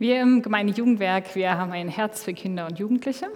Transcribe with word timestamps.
Wir 0.00 0.20
im 0.20 0.42
Gemeindejugendwerk, 0.42 1.36
wir 1.36 1.56
haben 1.56 1.70
ein 1.70 1.86
Herz 1.86 2.24
für 2.24 2.34
Kinder 2.34 2.66
und 2.66 2.80
Jugendliche. 2.80 3.26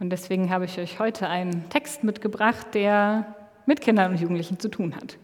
Und 0.00 0.10
deswegen 0.10 0.50
habe 0.50 0.64
ich 0.64 0.80
euch 0.80 0.98
heute 0.98 1.28
einen 1.28 1.68
Text 1.68 2.02
mitgebracht, 2.02 2.74
der 2.74 3.36
mit 3.66 3.80
Kindern 3.80 4.10
und 4.10 4.20
Jugendlichen 4.20 4.58
zu 4.58 4.68
tun 4.68 4.96
hat. 4.96 5.16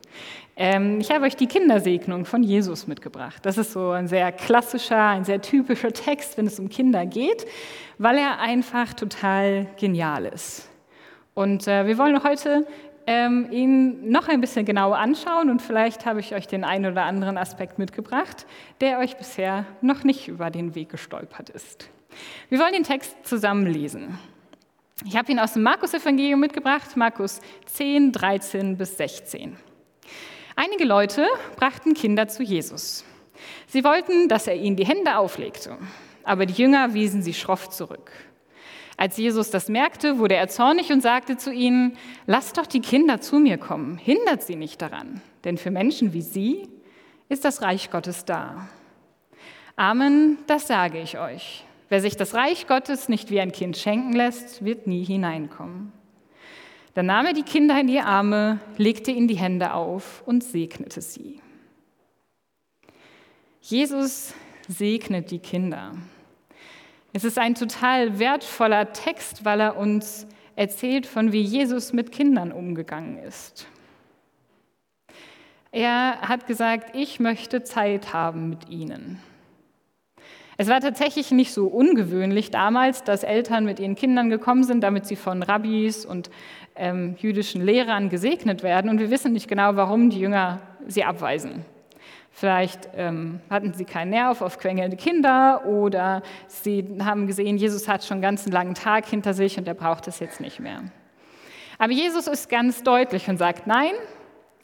Ähm, 0.56 1.00
ich 1.00 1.10
habe 1.10 1.24
euch 1.24 1.34
die 1.34 1.48
Kindersegnung 1.48 2.26
von 2.26 2.44
Jesus 2.44 2.86
mitgebracht. 2.86 3.44
Das 3.44 3.58
ist 3.58 3.72
so 3.72 3.90
ein 3.90 4.06
sehr 4.06 4.30
klassischer, 4.30 5.08
ein 5.08 5.24
sehr 5.24 5.42
typischer 5.42 5.92
Text, 5.92 6.38
wenn 6.38 6.46
es 6.46 6.60
um 6.60 6.68
Kinder 6.68 7.06
geht, 7.06 7.44
weil 7.98 8.16
er 8.16 8.38
einfach 8.38 8.94
total 8.94 9.66
genial 9.80 10.26
ist. 10.26 10.68
Und 11.34 11.66
äh, 11.66 11.88
wir 11.88 11.98
wollen 11.98 12.22
heute 12.22 12.68
ähm, 13.06 13.48
ihn 13.50 14.10
noch 14.10 14.28
ein 14.28 14.40
bisschen 14.40 14.64
genauer 14.64 14.98
anschauen 14.98 15.50
und 15.50 15.62
vielleicht 15.62 16.06
habe 16.06 16.20
ich 16.20 16.34
euch 16.34 16.46
den 16.46 16.64
einen 16.64 16.92
oder 16.92 17.04
anderen 17.04 17.38
Aspekt 17.38 17.78
mitgebracht, 17.78 18.46
der 18.80 18.98
euch 18.98 19.16
bisher 19.16 19.64
noch 19.80 20.04
nicht 20.04 20.28
über 20.28 20.50
den 20.50 20.74
Weg 20.74 20.90
gestolpert 20.90 21.50
ist. 21.50 21.90
Wir 22.48 22.58
wollen 22.58 22.72
den 22.72 22.82
Text 22.82 23.16
zusammen 23.24 23.66
lesen. 23.66 24.18
Ich 25.04 25.16
habe 25.16 25.30
ihn 25.30 25.38
aus 25.38 25.52
dem 25.52 25.62
Markus-Evangelium 25.62 26.40
mitgebracht, 26.40 26.96
Markus 26.96 27.40
10, 27.66 28.12
13 28.12 28.76
bis 28.76 28.96
16. 28.96 29.56
Einige 30.56 30.84
Leute 30.84 31.26
brachten 31.56 31.92
Kinder 31.92 32.28
zu 32.28 32.42
Jesus. 32.42 33.04
Sie 33.66 33.84
wollten, 33.84 34.28
dass 34.28 34.46
er 34.46 34.56
ihnen 34.56 34.76
die 34.76 34.86
Hände 34.86 35.18
auflegte, 35.18 35.76
aber 36.24 36.46
die 36.46 36.54
Jünger 36.54 36.94
wiesen 36.94 37.22
sie 37.22 37.34
schroff 37.34 37.68
zurück. 37.68 38.10
Als 38.96 39.16
Jesus 39.16 39.50
das 39.50 39.68
merkte, 39.68 40.18
wurde 40.18 40.36
er 40.36 40.48
zornig 40.48 40.90
und 40.90 41.02
sagte 41.02 41.36
zu 41.36 41.52
ihnen, 41.52 41.96
lasst 42.26 42.56
doch 42.56 42.66
die 42.66 42.80
Kinder 42.80 43.20
zu 43.20 43.38
mir 43.38 43.58
kommen, 43.58 43.98
hindert 43.98 44.42
sie 44.42 44.56
nicht 44.56 44.80
daran, 44.80 45.20
denn 45.44 45.58
für 45.58 45.70
Menschen 45.70 46.12
wie 46.12 46.22
sie 46.22 46.68
ist 47.28 47.44
das 47.44 47.60
Reich 47.60 47.90
Gottes 47.90 48.24
da. 48.24 48.68
Amen, 49.74 50.38
das 50.46 50.66
sage 50.66 51.00
ich 51.00 51.18
euch. 51.18 51.64
Wer 51.88 52.00
sich 52.00 52.16
das 52.16 52.34
Reich 52.34 52.66
Gottes 52.66 53.08
nicht 53.08 53.30
wie 53.30 53.40
ein 53.40 53.52
Kind 53.52 53.76
schenken 53.76 54.12
lässt, 54.12 54.64
wird 54.64 54.86
nie 54.86 55.04
hineinkommen. 55.04 55.92
Dann 56.94 57.06
nahm 57.06 57.26
er 57.26 57.34
die 57.34 57.42
Kinder 57.42 57.78
in 57.78 57.88
die 57.88 58.00
Arme, 58.00 58.60
legte 58.78 59.10
ihnen 59.10 59.28
die 59.28 59.36
Hände 59.36 59.74
auf 59.74 60.22
und 60.24 60.42
segnete 60.42 61.02
sie. 61.02 61.42
Jesus 63.60 64.32
segnet 64.66 65.30
die 65.30 65.38
Kinder. 65.38 65.92
Es 67.16 67.24
ist 67.24 67.38
ein 67.38 67.54
total 67.54 68.18
wertvoller 68.18 68.92
Text, 68.92 69.46
weil 69.46 69.58
er 69.60 69.78
uns 69.78 70.26
erzählt 70.54 71.06
von, 71.06 71.32
wie 71.32 71.40
Jesus 71.40 71.94
mit 71.94 72.12
Kindern 72.12 72.52
umgegangen 72.52 73.16
ist. 73.16 73.66
Er 75.72 76.20
hat 76.20 76.46
gesagt, 76.46 76.94
ich 76.94 77.18
möchte 77.18 77.62
Zeit 77.62 78.12
haben 78.12 78.50
mit 78.50 78.68
ihnen. 78.68 79.18
Es 80.58 80.68
war 80.68 80.82
tatsächlich 80.82 81.30
nicht 81.30 81.54
so 81.54 81.68
ungewöhnlich 81.68 82.50
damals, 82.50 83.02
dass 83.02 83.22
Eltern 83.22 83.64
mit 83.64 83.80
ihren 83.80 83.94
Kindern 83.94 84.28
gekommen 84.28 84.64
sind, 84.64 84.82
damit 84.82 85.06
sie 85.06 85.16
von 85.16 85.42
Rabbis 85.42 86.04
und 86.04 86.28
ähm, 86.74 87.16
jüdischen 87.18 87.64
Lehrern 87.64 88.10
gesegnet 88.10 88.62
werden. 88.62 88.90
Und 88.90 88.98
wir 88.98 89.10
wissen 89.10 89.32
nicht 89.32 89.48
genau, 89.48 89.74
warum 89.76 90.10
die 90.10 90.20
Jünger 90.20 90.60
sie 90.86 91.04
abweisen. 91.04 91.64
Vielleicht 92.38 92.90
ähm, 92.94 93.40
hatten 93.48 93.72
sie 93.72 93.86
keinen 93.86 94.10
Nerv 94.10 94.42
auf 94.42 94.58
quengelnde 94.58 94.98
Kinder 94.98 95.64
oder 95.64 96.22
sie 96.48 96.86
haben 97.02 97.26
gesehen, 97.26 97.56
Jesus 97.56 97.88
hat 97.88 98.04
schon 98.04 98.16
einen 98.16 98.22
ganzen 98.22 98.52
langen 98.52 98.74
Tag 98.74 99.06
hinter 99.06 99.32
sich 99.32 99.56
und 99.56 99.66
er 99.66 99.72
braucht 99.72 100.06
es 100.06 100.18
jetzt 100.18 100.38
nicht 100.38 100.60
mehr. 100.60 100.82
Aber 101.78 101.92
Jesus 101.94 102.26
ist 102.26 102.50
ganz 102.50 102.82
deutlich 102.82 103.26
und 103.30 103.38
sagt, 103.38 103.66
nein, 103.66 103.92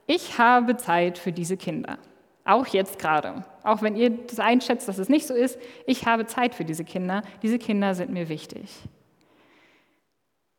ich 0.06 0.36
habe 0.36 0.76
Zeit 0.76 1.16
für 1.16 1.32
diese 1.32 1.56
Kinder. 1.56 1.96
Auch 2.44 2.66
jetzt 2.66 2.98
gerade. 2.98 3.42
Auch 3.62 3.80
wenn 3.80 3.96
ihr 3.96 4.10
das 4.10 4.38
einschätzt, 4.38 4.86
dass 4.86 4.98
es 4.98 5.08
nicht 5.08 5.26
so 5.26 5.32
ist, 5.32 5.58
ich 5.86 6.04
habe 6.04 6.26
Zeit 6.26 6.54
für 6.54 6.66
diese 6.66 6.84
Kinder. 6.84 7.22
Diese 7.42 7.58
Kinder 7.58 7.94
sind 7.94 8.10
mir 8.10 8.28
wichtig. 8.28 8.68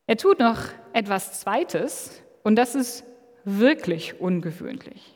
Er 0.07 0.17
tut 0.17 0.39
noch 0.39 0.57
etwas 0.93 1.39
Zweites 1.41 2.23
und 2.41 2.55
das 2.55 2.73
ist 2.73 3.03
wirklich 3.45 4.19
ungewöhnlich. 4.19 5.13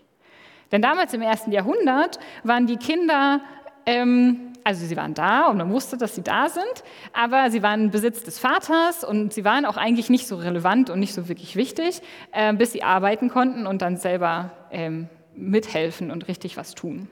Denn 0.71 0.81
damals 0.81 1.13
im 1.13 1.21
ersten 1.21 1.51
Jahrhundert 1.51 2.19
waren 2.43 2.67
die 2.67 2.77
Kinder, 2.77 3.41
ähm, 3.85 4.53
also 4.63 4.85
sie 4.85 4.97
waren 4.97 5.13
da 5.13 5.47
und 5.47 5.57
man 5.57 5.71
wusste, 5.71 5.97
dass 5.97 6.15
sie 6.15 6.23
da 6.23 6.49
sind, 6.49 6.83
aber 7.13 7.49
sie 7.51 7.63
waren 7.63 7.89
Besitz 7.89 8.23
des 8.23 8.37
Vaters 8.37 9.03
und 9.05 9.33
sie 9.33 9.45
waren 9.45 9.65
auch 9.65 9.77
eigentlich 9.77 10.09
nicht 10.09 10.27
so 10.27 10.35
relevant 10.35 10.89
und 10.89 10.99
nicht 10.99 11.13
so 11.13 11.29
wirklich 11.29 11.55
wichtig, 11.55 12.01
äh, 12.33 12.53
bis 12.53 12.73
sie 12.73 12.83
arbeiten 12.83 13.29
konnten 13.29 13.65
und 13.65 13.81
dann 13.81 13.95
selber 13.95 14.51
ähm, 14.71 15.07
mithelfen 15.35 16.11
und 16.11 16.27
richtig 16.27 16.57
was 16.57 16.75
tun. 16.75 17.07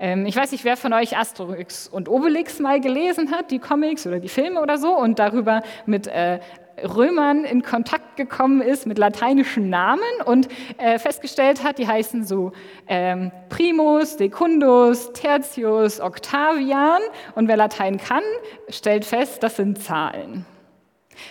Ähm, 0.00 0.26
ich 0.26 0.36
weiß 0.36 0.52
nicht, 0.52 0.64
wer 0.64 0.76
von 0.76 0.92
euch 0.92 1.16
Asterix 1.16 1.88
und 1.88 2.08
Obelix 2.08 2.60
mal 2.60 2.80
gelesen 2.80 3.32
hat, 3.32 3.50
die 3.50 3.58
Comics 3.58 4.06
oder 4.06 4.20
die 4.20 4.28
Filme 4.28 4.60
oder 4.62 4.78
so, 4.78 4.96
und 4.96 5.18
darüber 5.18 5.62
mit 5.86 6.06
äh, 6.06 6.40
Römern 6.84 7.44
in 7.44 7.62
Kontakt 7.62 8.16
gekommen 8.16 8.60
ist 8.60 8.86
mit 8.86 8.98
lateinischen 8.98 9.70
Namen 9.70 10.02
und 10.24 10.48
äh, 10.78 10.98
festgestellt 10.98 11.62
hat, 11.64 11.78
die 11.78 11.86
heißen 11.86 12.24
so 12.24 12.52
ähm, 12.86 13.30
Primus, 13.48 14.18
Secundus, 14.18 15.12
Tertius, 15.12 16.00
Octavian. 16.00 17.00
Und 17.34 17.48
wer 17.48 17.56
Latein 17.56 17.98
kann, 17.98 18.22
stellt 18.68 19.04
fest, 19.04 19.42
das 19.42 19.56
sind 19.56 19.82
Zahlen. 19.82 20.44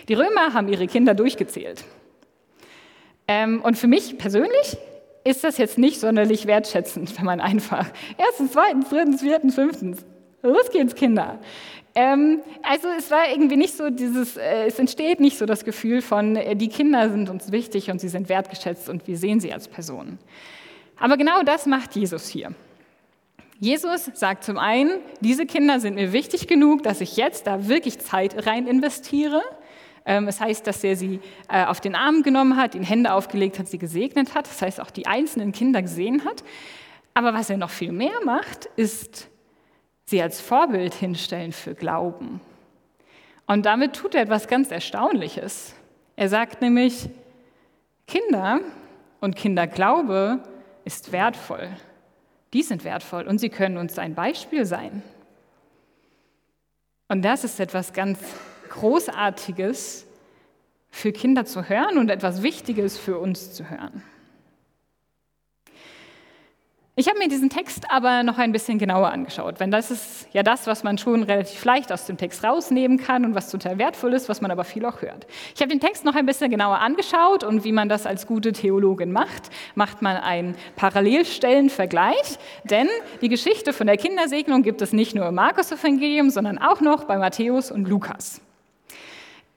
Die 0.08 0.14
Römer 0.14 0.54
haben 0.54 0.68
ihre 0.68 0.88
Kinder 0.88 1.14
durchgezählt. 1.14 1.84
Ähm, 3.28 3.62
und 3.62 3.78
für 3.78 3.88
mich 3.88 4.18
persönlich 4.18 4.78
ist 5.24 5.44
das 5.44 5.58
jetzt 5.58 5.78
nicht 5.78 6.00
sonderlich 6.00 6.48
wertschätzend, 6.48 7.18
wenn 7.18 7.26
man 7.26 7.42
einfach 7.42 7.88
erstens, 8.18 8.54
zweitens, 8.54 8.90
drittens, 8.90 9.22
viertens, 9.22 9.56
fünftens, 9.56 10.06
los 10.42 10.70
geht's, 10.72 10.96
Kinder. 10.96 11.40
Ähm, 12.00 12.44
also 12.62 12.90
es 12.96 13.10
war 13.10 13.28
irgendwie 13.28 13.58
nicht 13.58 13.76
so 13.76 13.90
dieses, 13.90 14.38
äh, 14.38 14.68
es 14.68 14.78
entsteht 14.78 15.20
nicht 15.20 15.36
so 15.36 15.48
das 15.48 15.66
Gefühl 15.66 16.04
von, 16.04 16.36
äh, 16.36 16.56
die 16.56 16.68
Kinder 16.68 17.10
sind 17.10 17.28
uns 17.28 17.52
wichtig 17.52 17.90
und 17.90 18.00
sie 18.00 18.08
sind 18.08 18.30
wertgeschätzt 18.30 18.88
und 18.88 19.08
wir 19.08 19.18
sehen 19.18 19.40
sie 19.40 19.52
als 19.52 19.68
Personen. 19.68 20.20
Aber 21.00 21.18
genau 21.18 21.42
das 21.42 21.66
macht 21.66 21.96
Jesus 21.96 22.28
hier. 22.28 22.52
Jesus 23.60 24.12
sagt 24.14 24.44
zum 24.44 24.60
einen, 24.60 24.92
diese 25.22 25.48
Kinder 25.48 25.80
sind 25.80 25.96
mir 25.96 26.14
wichtig 26.14 26.48
genug, 26.48 26.84
dass 26.84 27.02
ich 27.02 27.18
jetzt 27.18 27.48
da 27.48 27.68
wirklich 27.68 27.98
Zeit 27.98 28.46
rein 28.46 28.68
investiere. 28.68 29.42
Ähm, 30.06 30.28
es 30.28 30.40
heißt, 30.40 30.68
dass 30.68 30.84
er 30.84 30.96
sie 30.96 31.20
äh, 31.52 31.66
auf 31.66 31.82
den 31.82 31.96
Arm 31.96 32.22
genommen 32.22 32.58
hat, 32.58 32.76
ihnen 32.76 32.84
Hände 32.84 33.12
aufgelegt 33.12 33.58
hat, 33.58 33.70
sie 33.70 33.80
gesegnet 33.80 34.36
hat. 34.36 34.46
Das 34.46 34.62
heißt, 34.62 34.80
auch 34.82 34.92
die 34.92 35.08
einzelnen 35.08 35.52
Kinder 35.52 35.82
gesehen 35.82 36.26
hat. 36.26 36.44
Aber 37.16 37.34
was 37.34 37.50
er 37.50 37.58
noch 37.58 37.72
viel 37.72 37.92
mehr 37.92 38.24
macht, 38.24 38.70
ist 38.76 39.30
sie 40.08 40.22
als 40.22 40.42
Vorbild 40.42 40.94
hinstellen 40.94 41.52
für 41.52 41.76
Glauben. 41.76 42.42
Und 43.46 43.66
damit 43.66 43.96
tut 43.96 44.16
er 44.16 44.22
etwas 44.22 44.48
ganz 44.48 44.72
Erstaunliches. 44.72 45.76
Er 46.16 46.30
sagt 46.30 46.62
nämlich, 46.62 47.10
Kinder 48.08 48.62
und 49.20 49.36
Kinderglaube 49.36 50.42
ist 50.86 51.12
wertvoll. 51.12 51.70
Die 52.54 52.64
sind 52.64 52.86
wertvoll 52.86 53.28
und 53.28 53.40
sie 53.40 53.50
können 53.50 53.78
uns 53.78 54.00
ein 54.00 54.16
Beispiel 54.16 54.66
sein. 54.66 55.04
Und 57.10 57.24
das 57.24 57.44
ist 57.44 57.60
etwas 57.60 57.94
ganz 57.94 58.20
Großartiges 58.70 60.08
für 60.90 61.12
Kinder 61.12 61.46
zu 61.46 61.68
hören 61.68 61.98
und 61.98 62.10
etwas 62.10 62.44
Wichtiges 62.44 62.98
für 62.98 63.18
uns 63.20 63.54
zu 63.54 63.70
hören. 63.70 64.04
Ich 67.00 67.08
habe 67.08 67.20
mir 67.20 67.28
diesen 67.28 67.52
Text 67.52 67.92
aber 67.92 68.24
noch 68.24 68.40
ein 68.40 68.52
bisschen 68.52 68.80
genauer 68.80 69.12
angeschaut, 69.12 69.60
denn 69.60 69.70
das 69.70 69.92
ist 69.92 70.28
ja 70.34 70.42
das, 70.42 70.66
was 70.66 70.84
man 70.84 70.98
schon 70.98 71.22
relativ 71.22 71.64
leicht 71.64 71.92
aus 71.92 72.08
dem 72.08 72.18
Text 72.18 72.44
rausnehmen 72.44 72.98
kann 72.98 73.24
und 73.24 73.36
was 73.36 73.52
total 73.52 73.78
wertvoll 73.78 74.16
ist, 74.16 74.30
was 74.30 74.42
man 74.42 74.50
aber 74.50 74.64
viel 74.64 74.84
auch 74.84 75.04
hört. 75.04 75.28
Ich 75.54 75.62
habe 75.62 75.70
den 75.70 75.80
Text 75.80 76.06
noch 76.06 76.16
ein 76.16 76.26
bisschen 76.26 76.50
genauer 76.50 76.80
angeschaut 76.80 77.44
und 77.44 77.64
wie 77.64 77.72
man 77.72 77.88
das 77.88 78.08
als 78.08 78.26
gute 78.26 78.52
Theologin 78.52 79.12
macht, 79.12 79.52
macht 79.76 80.02
man 80.02 80.18
einen 80.18 80.56
Parallelstellenvergleich, 80.76 82.40
denn 82.64 82.88
die 83.22 83.30
Geschichte 83.30 83.74
von 83.74 83.86
der 83.86 83.98
Kindersegnung 83.98 84.64
gibt 84.64 84.82
es 84.82 84.92
nicht 84.92 85.14
nur 85.14 85.28
im 85.28 85.36
Markus-Evangelium, 85.36 86.32
sondern 86.32 86.58
auch 86.58 86.82
noch 86.82 87.04
bei 87.04 87.20
Matthäus 87.20 87.70
und 87.70 87.88
Lukas. 87.88 88.42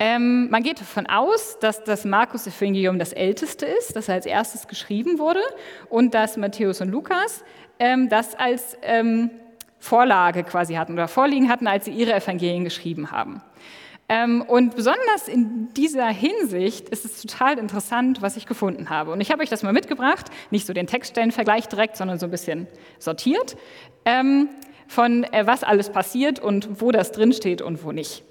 Ähm, 0.03 0.49
man 0.49 0.63
geht 0.63 0.81
davon 0.81 1.07
aus, 1.07 1.59
dass 1.61 1.85
das 1.85 2.07
Markus-Evangelium 2.07 2.99
das 2.99 3.13
älteste 3.13 3.67
ist, 3.67 3.95
das 3.95 4.09
als 4.09 4.25
erstes 4.25 4.67
geschrieben 4.67 5.19
wurde, 5.19 5.43
und 5.91 6.15
dass 6.15 6.39
Matthäus 6.39 6.81
und 6.81 6.89
Lukas 6.89 7.45
ähm, 7.79 8.09
das 8.09 8.35
als 8.35 8.79
ähm, 8.81 9.31
Vorlage 9.79 10.43
quasi 10.43 10.75
hatten 10.75 10.95
oder 10.95 11.07
vorliegen 11.07 11.51
hatten, 11.51 11.67
als 11.67 11.85
sie 11.85 11.91
ihre 11.91 12.15
Evangelien 12.15 12.65
geschrieben 12.65 13.11
haben. 13.13 13.43
Ähm, 14.09 14.41
und 14.41 14.75
besonders 14.75 15.29
in 15.29 15.69
dieser 15.75 16.09
Hinsicht 16.09 16.89
ist 16.89 17.05
es 17.05 17.21
total 17.21 17.59
interessant, 17.59 18.23
was 18.23 18.39
ich 18.39 18.47
gefunden 18.47 18.89
habe. 18.89 19.13
Und 19.13 19.21
ich 19.21 19.31
habe 19.31 19.43
euch 19.43 19.51
das 19.51 19.63
mal 19.63 19.75
mitgebracht, 19.75 20.31
nicht 20.51 20.67
so 20.67 20.73
den 20.73 20.87
Textstellenvergleich 20.87 21.69
direkt, 21.69 21.99
sondern 21.99 22.19
so 22.19 22.27
ein 22.27 22.31
bisschen 22.31 22.69
sortiert, 22.99 23.59
ähm, 24.07 24.49
von 24.89 25.25
äh, 25.25 25.47
was 25.47 25.63
alles 25.63 25.91
passiert 25.91 26.41
und 26.41 26.81
wo 26.81 26.91
das 26.91 27.13
drinsteht 27.13 27.61
und 27.61 27.85
wo 27.85 27.93
nicht. 27.93 28.25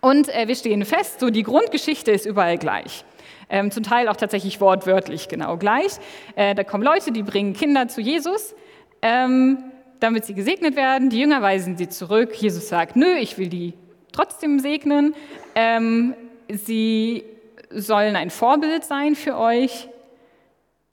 Und 0.00 0.28
äh, 0.28 0.48
wir 0.48 0.54
stehen 0.54 0.84
fest, 0.84 1.20
so 1.20 1.30
die 1.30 1.42
Grundgeschichte 1.42 2.10
ist 2.10 2.26
überall 2.26 2.58
gleich. 2.58 3.04
Ähm, 3.50 3.70
zum 3.70 3.82
Teil 3.82 4.08
auch 4.08 4.16
tatsächlich 4.16 4.60
wortwörtlich 4.60 5.28
genau 5.28 5.56
gleich. 5.56 5.92
Äh, 6.36 6.54
da 6.54 6.64
kommen 6.64 6.84
Leute, 6.84 7.12
die 7.12 7.22
bringen 7.22 7.54
Kinder 7.54 7.88
zu 7.88 8.00
Jesus. 8.00 8.54
Ähm, 9.00 9.64
damit 10.00 10.24
sie 10.24 10.34
gesegnet 10.34 10.76
werden. 10.76 11.10
Die 11.10 11.18
Jünger 11.18 11.42
weisen 11.42 11.76
sie 11.76 11.88
zurück. 11.88 12.34
Jesus 12.34 12.68
sagt, 12.68 12.96
nö, 12.96 13.16
ich 13.16 13.38
will 13.38 13.48
die 13.48 13.74
trotzdem 14.12 14.58
segnen. 14.60 15.14
Ähm, 15.54 16.14
sie 16.48 17.24
sollen 17.70 18.16
ein 18.16 18.30
Vorbild 18.30 18.84
sein 18.84 19.14
für 19.14 19.36
euch. 19.36 19.88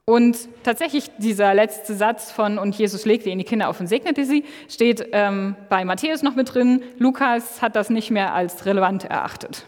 Und 0.08 0.48
tatsächlich 0.62 1.10
dieser 1.18 1.52
letzte 1.52 1.96
Satz 1.96 2.30
von 2.30 2.58
und 2.58 2.76
Jesus 2.78 3.04
legte 3.04 3.28
ihnen 3.28 3.40
die 3.40 3.44
Kinder 3.44 3.68
auf 3.68 3.80
und 3.80 3.88
segnete 3.88 4.24
sie, 4.24 4.44
steht 4.68 5.08
ähm, 5.10 5.56
bei 5.68 5.84
Matthäus 5.84 6.22
noch 6.22 6.36
mit 6.36 6.54
drin. 6.54 6.84
Lukas 6.98 7.60
hat 7.60 7.74
das 7.74 7.90
nicht 7.90 8.12
mehr 8.12 8.32
als 8.32 8.66
relevant 8.66 9.02
erachtet 9.02 9.66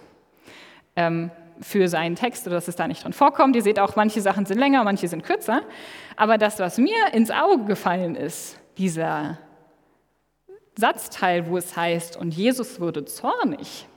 ähm, 0.94 1.32
für 1.60 1.88
seinen 1.88 2.14
Text, 2.14 2.46
dass 2.46 2.68
es 2.68 2.76
da 2.76 2.86
nicht 2.86 3.02
drin 3.02 3.12
vorkommt. 3.12 3.56
Ihr 3.56 3.62
seht 3.62 3.80
auch, 3.80 3.96
manche 3.96 4.20
Sachen 4.20 4.46
sind 4.46 4.58
länger, 4.58 4.84
manche 4.84 5.08
sind 5.08 5.24
kürzer. 5.24 5.62
Aber 6.14 6.38
das, 6.38 6.60
was 6.60 6.78
mir 6.78 7.12
ins 7.12 7.32
Auge 7.32 7.64
gefallen 7.64 8.14
ist, 8.14 8.60
dieser 8.76 9.38
Satzteil, 10.76 11.48
wo 11.48 11.56
es 11.56 11.76
heißt, 11.76 12.16
und 12.16 12.32
Jesus 12.32 12.78
wurde 12.78 13.04
zornig, 13.04 13.88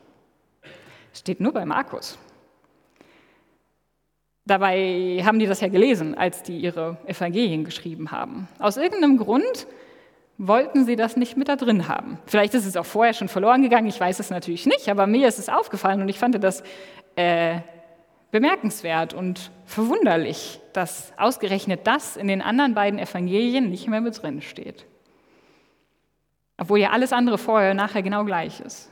steht 1.14 1.40
nur 1.40 1.54
bei 1.54 1.66
Markus. 1.66 2.18
Dabei 4.46 5.22
haben 5.24 5.40
die 5.40 5.46
das 5.46 5.62
ja 5.62 5.68
gelesen, 5.68 6.18
als 6.18 6.44
die 6.44 6.58
ihre 6.58 6.98
Evangelien 7.06 7.64
geschrieben 7.64 8.12
haben. 8.12 8.48
Aus 8.60 8.78
irgendeinem 8.78 9.18
Grund 9.18 9.68
wollten 10.38 10.86
sie 10.86 10.96
das 10.96 11.16
nicht 11.16 11.38
mit 11.38 11.48
da 11.48 11.56
drin 11.56 11.88
haben. 11.88 12.18
Vielleicht 12.26 12.56
ist 12.56 12.66
es 12.66 12.76
auch 12.76 12.86
vorher 12.86 13.14
schon 13.14 13.28
verloren 13.28 13.62
gegangen, 13.62 13.88
ich 13.88 14.00
weiß 14.00 14.20
es 14.20 14.32
natürlich 14.32 14.66
nicht, 14.66 14.90
aber 14.90 15.06
mir 15.06 15.28
ist 15.28 15.38
es 15.38 15.50
aufgefallen 15.50 16.02
und 16.02 16.10
ich 16.10 16.18
fand 16.18 16.44
das 16.44 16.64
äh, 17.16 17.60
bemerkenswert 18.32 19.14
und 19.14 19.52
verwunderlich, 19.66 20.60
dass 20.74 21.14
ausgerechnet 21.18 21.86
das 21.86 22.18
in 22.18 22.28
den 22.28 22.42
anderen 22.42 22.74
beiden 22.74 22.98
Evangelien 22.98 23.70
nicht 23.70 23.88
mehr 23.88 24.02
mit 24.02 24.22
drin 24.22 24.42
steht. 24.42 24.86
Obwohl 26.58 26.80
ja 26.80 26.90
alles 26.90 27.14
andere 27.14 27.38
vorher 27.38 27.72
und 27.72 27.78
nachher 27.78 28.02
genau 28.02 28.24
gleich 28.24 28.62
ist. 28.62 28.92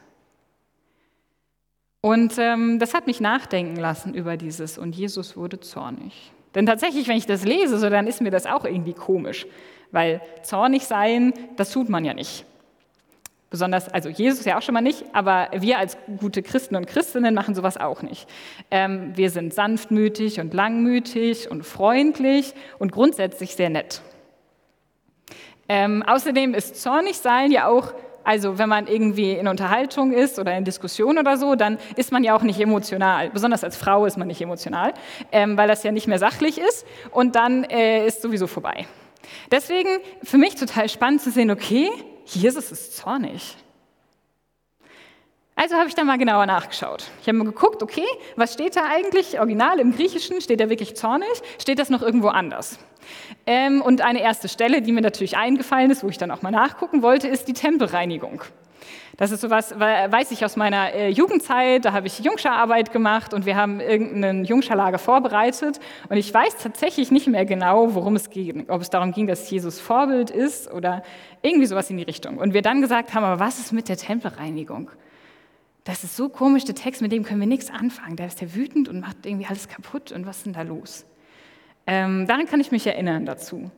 Und 2.01 2.37
ähm, 2.37 2.79
das 2.79 2.93
hat 2.93 3.07
mich 3.07 3.19
nachdenken 3.19 3.75
lassen 3.75 4.13
über 4.13 4.37
dieses 4.37 4.77
und 4.77 4.95
Jesus 4.95 5.35
wurde 5.35 5.59
zornig. 5.59 6.31
Denn 6.55 6.65
tatsächlich, 6.65 7.07
wenn 7.07 7.17
ich 7.17 7.25
das 7.25 7.43
lese, 7.43 7.77
so 7.77 7.89
dann 7.89 8.07
ist 8.07 8.21
mir 8.21 8.31
das 8.31 8.45
auch 8.45 8.65
irgendwie 8.65 8.93
komisch, 8.93 9.45
weil 9.91 10.21
zornig 10.43 10.85
sein, 10.85 11.33
das 11.57 11.71
tut 11.71 11.89
man 11.89 12.05
ja 12.05 12.13
nicht. 12.13 12.45
Besonders, 13.49 13.89
also 13.89 14.09
Jesus 14.09 14.45
ja 14.45 14.57
auch 14.57 14.61
schon 14.61 14.75
mal 14.75 14.81
nicht, 14.81 15.03
aber 15.11 15.49
wir 15.53 15.79
als 15.79 15.97
gute 16.19 16.43
Christen 16.43 16.75
und 16.75 16.85
Christinnen 16.85 17.33
machen 17.33 17.55
sowas 17.55 17.77
auch 17.77 18.03
nicht. 18.03 18.27
Ähm, 18.69 19.13
wir 19.15 19.31
sind 19.31 19.53
sanftmütig 19.53 20.39
und 20.39 20.53
langmütig 20.53 21.49
und 21.49 21.65
freundlich 21.65 22.53
und 22.77 22.91
grundsätzlich 22.91 23.55
sehr 23.55 23.71
nett. 23.71 24.01
Ähm, 25.67 26.03
außerdem 26.05 26.53
ist 26.53 26.81
zornig 26.81 27.17
sein 27.17 27.51
ja 27.51 27.67
auch 27.67 27.93
also 28.29 28.59
wenn 28.59 28.69
man 28.69 28.85
irgendwie 28.85 29.31
in 29.31 29.47
Unterhaltung 29.47 30.13
ist 30.13 30.37
oder 30.37 30.55
in 30.55 30.63
Diskussion 30.63 31.17
oder 31.17 31.35
so, 31.35 31.55
dann 31.55 31.79
ist 31.95 32.11
man 32.11 32.23
ja 32.23 32.35
auch 32.35 32.43
nicht 32.43 32.59
emotional. 32.59 33.31
Besonders 33.31 33.63
als 33.63 33.75
Frau 33.75 34.05
ist 34.05 34.19
man 34.19 34.27
nicht 34.27 34.39
emotional, 34.39 34.93
ähm, 35.31 35.57
weil 35.57 35.67
das 35.67 35.81
ja 35.81 35.91
nicht 35.91 36.05
mehr 36.05 36.19
sachlich 36.19 36.59
ist 36.59 36.85
und 37.09 37.35
dann 37.35 37.63
äh, 37.63 38.05
ist 38.05 38.21
sowieso 38.21 38.45
vorbei. 38.45 38.85
Deswegen 39.49 39.89
für 40.21 40.37
mich 40.37 40.53
total 40.53 40.89
spannend 40.89 41.23
zu 41.23 41.31
sehen, 41.31 41.49
okay, 41.49 41.89
Jesus 42.25 42.71
ist 42.71 42.97
zornig. 42.97 43.57
Also 45.61 45.75
habe 45.75 45.89
ich 45.89 45.95
da 45.95 46.05
mal 46.05 46.17
genauer 46.17 46.45
nachgeschaut. 46.45 47.03
Ich 47.21 47.27
habe 47.27 47.37
mal 47.37 47.43
geguckt, 47.43 47.83
okay, 47.83 48.05
was 48.37 48.53
steht 48.53 48.77
da 48.77 48.83
eigentlich 48.89 49.41
original 49.41 49.81
im 49.81 49.93
Griechischen? 49.93 50.39
Steht 50.39 50.61
da 50.61 50.69
wirklich 50.69 50.95
zornig? 50.95 51.27
Steht 51.61 51.79
das 51.79 51.89
noch 51.89 52.01
irgendwo 52.01 52.29
anders? 52.29 52.79
Ähm, 53.45 53.81
und 53.81 53.99
eine 53.99 54.21
erste 54.21 54.47
Stelle, 54.47 54.81
die 54.81 54.93
mir 54.93 55.01
natürlich 55.01 55.35
eingefallen 55.35 55.91
ist, 55.91 56.01
wo 56.01 56.07
ich 56.07 56.17
dann 56.17 56.31
auch 56.31 56.41
mal 56.41 56.51
nachgucken 56.51 57.01
wollte, 57.01 57.27
ist 57.27 57.49
die 57.49 57.53
Tempelreinigung. 57.53 58.41
Das 59.17 59.31
ist 59.31 59.41
sowas, 59.41 59.77
weiß 59.77 60.31
ich 60.31 60.45
aus 60.45 60.55
meiner 60.55 60.93
äh, 60.93 61.09
Jugendzeit, 61.09 61.83
da 61.83 61.91
habe 61.91 62.07
ich 62.07 62.19
Jungschararbeit 62.19 62.93
gemacht 62.93 63.33
und 63.33 63.45
wir 63.45 63.57
haben 63.57 63.81
irgendeinen 63.81 64.45
Jungscharlager 64.45 64.97
vorbereitet 64.97 65.81
und 66.07 66.15
ich 66.15 66.33
weiß 66.33 66.55
tatsächlich 66.55 67.11
nicht 67.11 67.27
mehr 67.27 67.43
genau, 67.43 67.95
worum 67.95 68.15
es 68.15 68.29
ging, 68.29 68.69
ob 68.69 68.79
es 68.79 68.89
darum 68.89 69.11
ging, 69.11 69.27
dass 69.27 69.49
Jesus 69.49 69.81
Vorbild 69.81 70.29
ist 70.29 70.71
oder 70.71 71.03
irgendwie 71.41 71.65
sowas 71.65 71.89
in 71.89 71.97
die 71.97 72.03
Richtung. 72.03 72.37
Und 72.37 72.53
wir 72.53 72.61
dann 72.61 72.79
gesagt 72.79 73.13
haben, 73.13 73.25
aber 73.25 73.41
was 73.41 73.59
ist 73.59 73.73
mit 73.73 73.89
der 73.89 73.97
Tempelreinigung? 73.97 74.89
Das 75.89 76.03
ist 76.03 76.15
so 76.15 76.29
komisch, 76.29 76.65
der 76.65 76.75
Text, 76.75 77.01
mit 77.01 77.11
dem 77.11 77.23
können 77.23 77.39
wir 77.39 77.47
nichts 77.47 77.71
anfangen. 77.71 78.15
Da 78.15 78.25
ist 78.25 78.39
der 78.41 78.53
wütend 78.53 78.87
und 78.87 78.99
macht 78.99 79.25
irgendwie 79.25 79.47
alles 79.47 79.67
kaputt. 79.67 80.11
Und 80.11 80.27
was 80.27 80.37
ist 80.37 80.45
denn 80.45 80.53
da 80.53 80.61
los? 80.61 81.03
Ähm, 81.87 82.27
daran 82.27 82.45
kann 82.45 82.61
ich 82.61 82.69
mich 82.69 82.85
erinnern 82.85 83.25
dazu. 83.25 83.71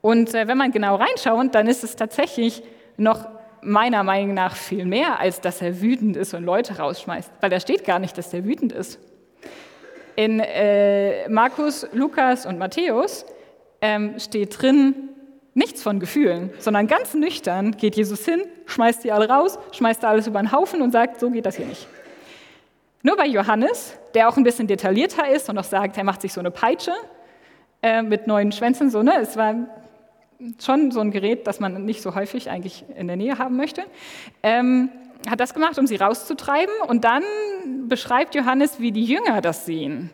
Und 0.00 0.34
äh, 0.34 0.48
wenn 0.48 0.58
man 0.58 0.72
genau 0.72 0.96
reinschaut, 0.96 1.54
dann 1.54 1.68
ist 1.68 1.84
es 1.84 1.94
tatsächlich 1.94 2.64
noch 2.96 3.28
meiner 3.62 4.02
Meinung 4.02 4.34
nach 4.34 4.56
viel 4.56 4.84
mehr, 4.84 5.20
als 5.20 5.40
dass 5.40 5.62
er 5.62 5.80
wütend 5.80 6.16
ist 6.16 6.34
und 6.34 6.42
Leute 6.42 6.78
rausschmeißt. 6.78 7.30
Weil 7.40 7.50
da 7.50 7.60
steht 7.60 7.84
gar 7.84 8.00
nicht, 8.00 8.18
dass 8.18 8.34
er 8.34 8.44
wütend 8.44 8.72
ist. 8.72 8.98
In 10.16 10.40
äh, 10.40 11.28
Markus, 11.28 11.86
Lukas 11.92 12.46
und 12.46 12.58
Matthäus 12.58 13.26
ähm, 13.80 14.18
steht 14.18 14.60
drin, 14.60 15.10
nichts 15.54 15.82
von 15.82 16.00
Gefühlen, 16.00 16.50
sondern 16.58 16.86
ganz 16.86 17.14
nüchtern 17.14 17.76
geht 17.76 17.96
Jesus 17.96 18.24
hin, 18.24 18.42
schmeißt 18.66 19.04
die 19.04 19.12
alle 19.12 19.28
raus, 19.28 19.58
schmeißt 19.72 20.04
alles 20.04 20.26
über 20.26 20.40
den 20.40 20.52
Haufen 20.52 20.82
und 20.82 20.90
sagt, 20.90 21.20
so 21.20 21.30
geht 21.30 21.46
das 21.46 21.56
hier 21.56 21.66
nicht. 21.66 21.86
Nur 23.02 23.16
bei 23.16 23.26
Johannes, 23.26 23.96
der 24.14 24.28
auch 24.28 24.36
ein 24.36 24.44
bisschen 24.44 24.66
detaillierter 24.66 25.28
ist 25.28 25.48
und 25.48 25.58
auch 25.58 25.64
sagt, 25.64 25.96
er 25.96 26.04
macht 26.04 26.22
sich 26.22 26.32
so 26.32 26.40
eine 26.40 26.50
Peitsche 26.50 26.92
äh, 27.82 28.02
mit 28.02 28.26
neuen 28.26 28.50
Schwänzen, 28.50 28.90
so, 28.90 29.02
ne? 29.02 29.14
es 29.20 29.36
war 29.36 29.54
schon 30.60 30.90
so 30.90 31.00
ein 31.00 31.10
Gerät, 31.10 31.46
das 31.46 31.60
man 31.60 31.84
nicht 31.84 32.02
so 32.02 32.14
häufig 32.14 32.50
eigentlich 32.50 32.84
in 32.96 33.06
der 33.06 33.16
Nähe 33.16 33.38
haben 33.38 33.56
möchte, 33.56 33.84
ähm, 34.42 34.88
hat 35.28 35.40
das 35.40 35.54
gemacht, 35.54 35.78
um 35.78 35.86
sie 35.86 35.96
rauszutreiben 35.96 36.74
und 36.88 37.04
dann 37.04 37.22
beschreibt 37.86 38.34
Johannes, 38.34 38.80
wie 38.80 38.92
die 38.92 39.04
Jünger 39.04 39.40
das 39.40 39.64
sehen 39.64 40.10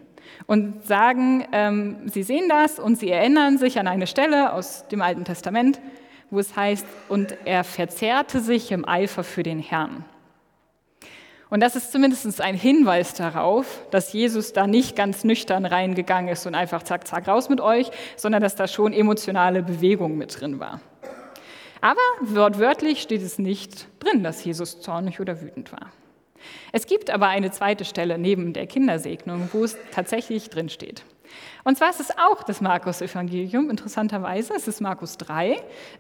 und 0.51 0.85
sagen, 0.85 1.47
ähm, 1.53 1.99
sie 2.07 2.25
sehen 2.25 2.49
das 2.49 2.81
und 2.81 2.99
sie 2.99 3.09
erinnern 3.09 3.57
sich 3.57 3.79
an 3.79 3.87
eine 3.87 4.09
Stelle 4.09 4.53
aus 4.53 4.85
dem 4.89 5.01
Alten 5.01 5.25
Testament, 5.25 5.81
wo 6.29 6.41
es 6.41 6.57
heißt, 6.57 6.85
und 7.09 7.37
er 7.45 7.63
verzehrte 7.63 8.41
sich 8.41 8.73
im 8.73 8.85
Eifer 8.85 9.23
für 9.23 9.45
den 9.45 9.61
Herrn. 9.61 10.05
Und 11.51 11.61
das 11.61 11.77
ist 11.77 11.93
zumindest 11.93 12.41
ein 12.41 12.57
Hinweis 12.57 13.15
darauf, 13.15 13.85
dass 13.93 14.13
Jesus 14.13 14.53
da 14.53 14.67
nicht 14.67 14.97
ganz 14.97 15.23
nüchtern 15.23 15.67
reingegangen 15.67 16.33
ist 16.33 16.45
und 16.49 16.57
einfach 16.57 16.83
zack, 16.83 17.07
zack, 17.07 17.29
raus 17.29 17.49
mit 17.49 17.61
euch, 17.61 17.89
sondern 18.17 18.43
dass 18.43 18.57
da 18.57 18.67
schon 18.67 18.93
emotionale 18.93 19.63
Bewegung 19.63 20.19
mit 20.19 20.41
drin 20.41 20.59
war. 20.59 20.81
Aber 21.81 22.01
wortwörtlich 22.23 23.03
steht 23.03 23.23
es 23.23 23.39
nicht 23.39 23.87
drin, 24.01 24.25
dass 24.25 24.43
Jesus 24.45 24.81
zornig 24.81 25.21
oder 25.21 25.41
wütend 25.41 25.71
war. 25.71 25.93
Es 26.73 26.87
gibt 26.87 27.11
aber 27.11 27.29
eine 27.29 27.51
zweite 27.51 27.85
Stelle 27.85 28.19
neben 28.19 28.53
der 28.53 28.67
Kindersegnung, 28.67 29.49
wo 29.53 29.65
es 29.65 29.77
tatsächlich 29.93 30.51
drin 30.51 30.69
steht. 30.69 31.05
Und 31.65 31.77
zwar 31.77 31.91
ist 31.91 32.01
es 32.01 32.11
auch 32.19 32.43
das 32.43 32.61
Markus-Evangelium, 32.61 33.71
interessanterweise. 33.71 34.55
Es 34.57 34.67
ist 34.67 34.81
Markus 34.81 35.17
3. 35.19 35.57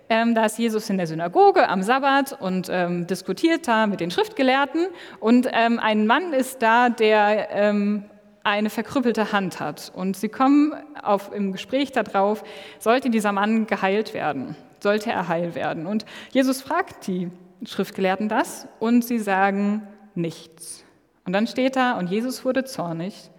Ähm, 0.09 0.35
da 0.35 0.47
ist 0.47 0.59
Jesus 0.59 0.89
in 0.91 0.97
der 0.97 1.07
Synagoge 1.07 1.69
am 1.69 1.83
Sabbat 1.83 2.41
und 2.41 2.69
ähm, 2.71 3.07
diskutiert 3.07 3.69
da 3.69 3.87
mit 3.87 4.01
den 4.01 4.11
Schriftgelehrten. 4.11 4.89
Und 5.21 5.49
ähm, 5.53 5.79
ein 5.79 6.07
Mann 6.07 6.33
ist 6.33 6.63
da, 6.63 6.89
der 6.89 7.51
ähm, 7.51 8.05
eine 8.43 8.71
verkrüppelte 8.71 9.33
Hand 9.33 9.61
hat. 9.61 9.93
Und 9.95 10.17
sie 10.17 10.29
kommen 10.29 10.75
auf, 11.03 11.33
im 11.33 11.53
Gespräch 11.53 11.93
darauf, 11.93 12.43
sollte 12.79 13.11
dieser 13.11 13.33
Mann 13.33 13.67
geheilt 13.67 14.15
werden? 14.15 14.57
Sollte 14.81 15.11
er 15.11 15.29
heil 15.29 15.55
werden? 15.55 15.87
Und 15.87 16.07
Jesus 16.31 16.63
fragt 16.63 17.07
die 17.07 17.31
Schriftgelehrten 17.65 18.29
das 18.29 18.67
und 18.79 19.05
sie 19.05 19.19
sagen, 19.19 19.87
nichts. 20.15 20.85
Und 21.25 21.33
dann 21.33 21.47
steht 21.47 21.77
da, 21.77 21.99
und 21.99 22.09
Jesus 22.09 22.45
wurde 22.45 22.65
zornig 22.65 23.31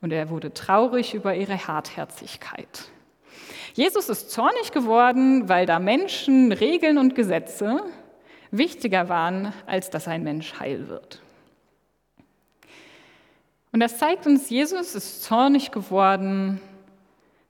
und 0.00 0.12
er 0.12 0.30
wurde 0.30 0.52
traurig 0.52 1.14
über 1.14 1.34
ihre 1.34 1.66
Hartherzigkeit. 1.66 2.90
Jesus 3.74 4.08
ist 4.08 4.30
zornig 4.30 4.70
geworden, 4.72 5.48
weil 5.48 5.66
da 5.66 5.78
Menschen, 5.78 6.52
Regeln 6.52 6.98
und 6.98 7.14
Gesetze 7.14 7.82
wichtiger 8.50 9.08
waren, 9.08 9.52
als 9.66 9.90
dass 9.90 10.06
ein 10.06 10.22
Mensch 10.22 10.58
heil 10.60 10.88
wird. 10.88 11.20
Und 13.72 13.80
das 13.80 13.98
zeigt 13.98 14.26
uns, 14.26 14.50
Jesus 14.50 14.94
ist 14.94 15.24
zornig 15.24 15.72
geworden, 15.72 16.60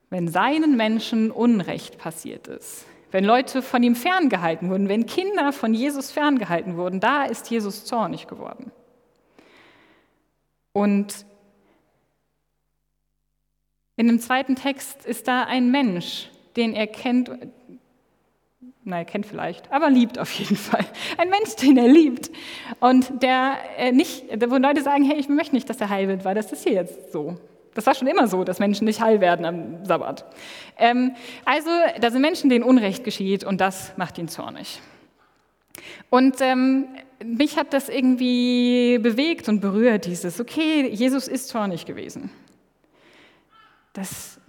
wenn 0.08 0.28
seinen 0.28 0.76
Menschen 0.76 1.30
Unrecht 1.30 1.98
passiert 1.98 2.48
ist, 2.48 2.86
wenn 3.14 3.25
Leute 3.25 3.62
von 3.62 3.80
ihm 3.85 3.94
ferngehalten 3.94 4.71
wurden, 4.71 4.88
wenn 4.88 5.06
Kinder 5.06 5.52
von 5.52 5.73
Jesus 5.73 6.11
ferngehalten 6.11 6.76
wurden, 6.76 6.99
da 6.99 7.23
ist 7.23 7.49
Jesus 7.49 7.85
zornig 7.85 8.26
geworden. 8.26 8.73
Und 10.73 11.25
in 13.94 14.09
dem 14.09 14.18
zweiten 14.18 14.56
Text 14.56 15.06
ist 15.06 15.28
da 15.28 15.44
ein 15.44 15.71
Mensch, 15.71 16.28
den 16.56 16.75
er 16.75 16.88
kennt, 16.88 17.30
na, 18.83 18.99
er 18.99 19.04
kennt 19.04 19.26
vielleicht, 19.26 19.71
aber 19.71 19.90
liebt 19.90 20.18
auf 20.18 20.33
jeden 20.33 20.56
Fall. 20.56 20.85
Ein 21.16 21.30
Mensch, 21.30 21.54
den 21.54 21.76
er 21.76 21.87
liebt. 21.87 22.33
Und 22.80 23.23
der 23.23 23.59
äh, 23.76 23.92
nicht, 23.92 24.25
wo 24.50 24.56
Leute 24.56 24.83
sagen, 24.83 25.04
hey, 25.04 25.21
ich 25.21 25.28
möchte 25.28 25.54
nicht, 25.54 25.71
dass 25.71 25.80
er 25.80 25.88
heil 25.88 26.09
wird, 26.09 26.25
weil 26.25 26.35
das 26.35 26.50
ist 26.50 26.64
hier 26.64 26.73
jetzt 26.73 27.12
so. 27.12 27.37
Das 27.74 27.86
war 27.86 27.94
schon 27.94 28.06
immer 28.06 28.28
so, 28.28 28.44
dass 28.44 28.58
Menschen 28.58 28.84
nicht 28.84 29.00
heil 29.00 29.20
werden 29.20 29.44
am 29.44 29.84
Sabbat. 29.84 30.24
Ähm, 30.78 31.14
also, 31.44 31.70
da 32.00 32.10
sind 32.10 32.20
Menschen, 32.20 32.48
denen 32.50 32.64
Unrecht 32.64 33.04
geschieht 33.04 33.44
und 33.44 33.60
das 33.60 33.96
macht 33.96 34.16
ihn 34.18 34.28
zornig. 34.28 34.80
Und 36.08 36.40
ähm, 36.40 36.86
mich 37.24 37.56
hat 37.56 37.72
das 37.72 37.88
irgendwie 37.88 38.98
bewegt 38.98 39.48
und 39.48 39.60
berührt, 39.60 40.06
dieses, 40.06 40.40
okay, 40.40 40.88
Jesus 40.88 41.28
ist 41.28 41.48
zornig 41.48 41.86
gewesen. 41.86 42.30
Das, 43.92 44.40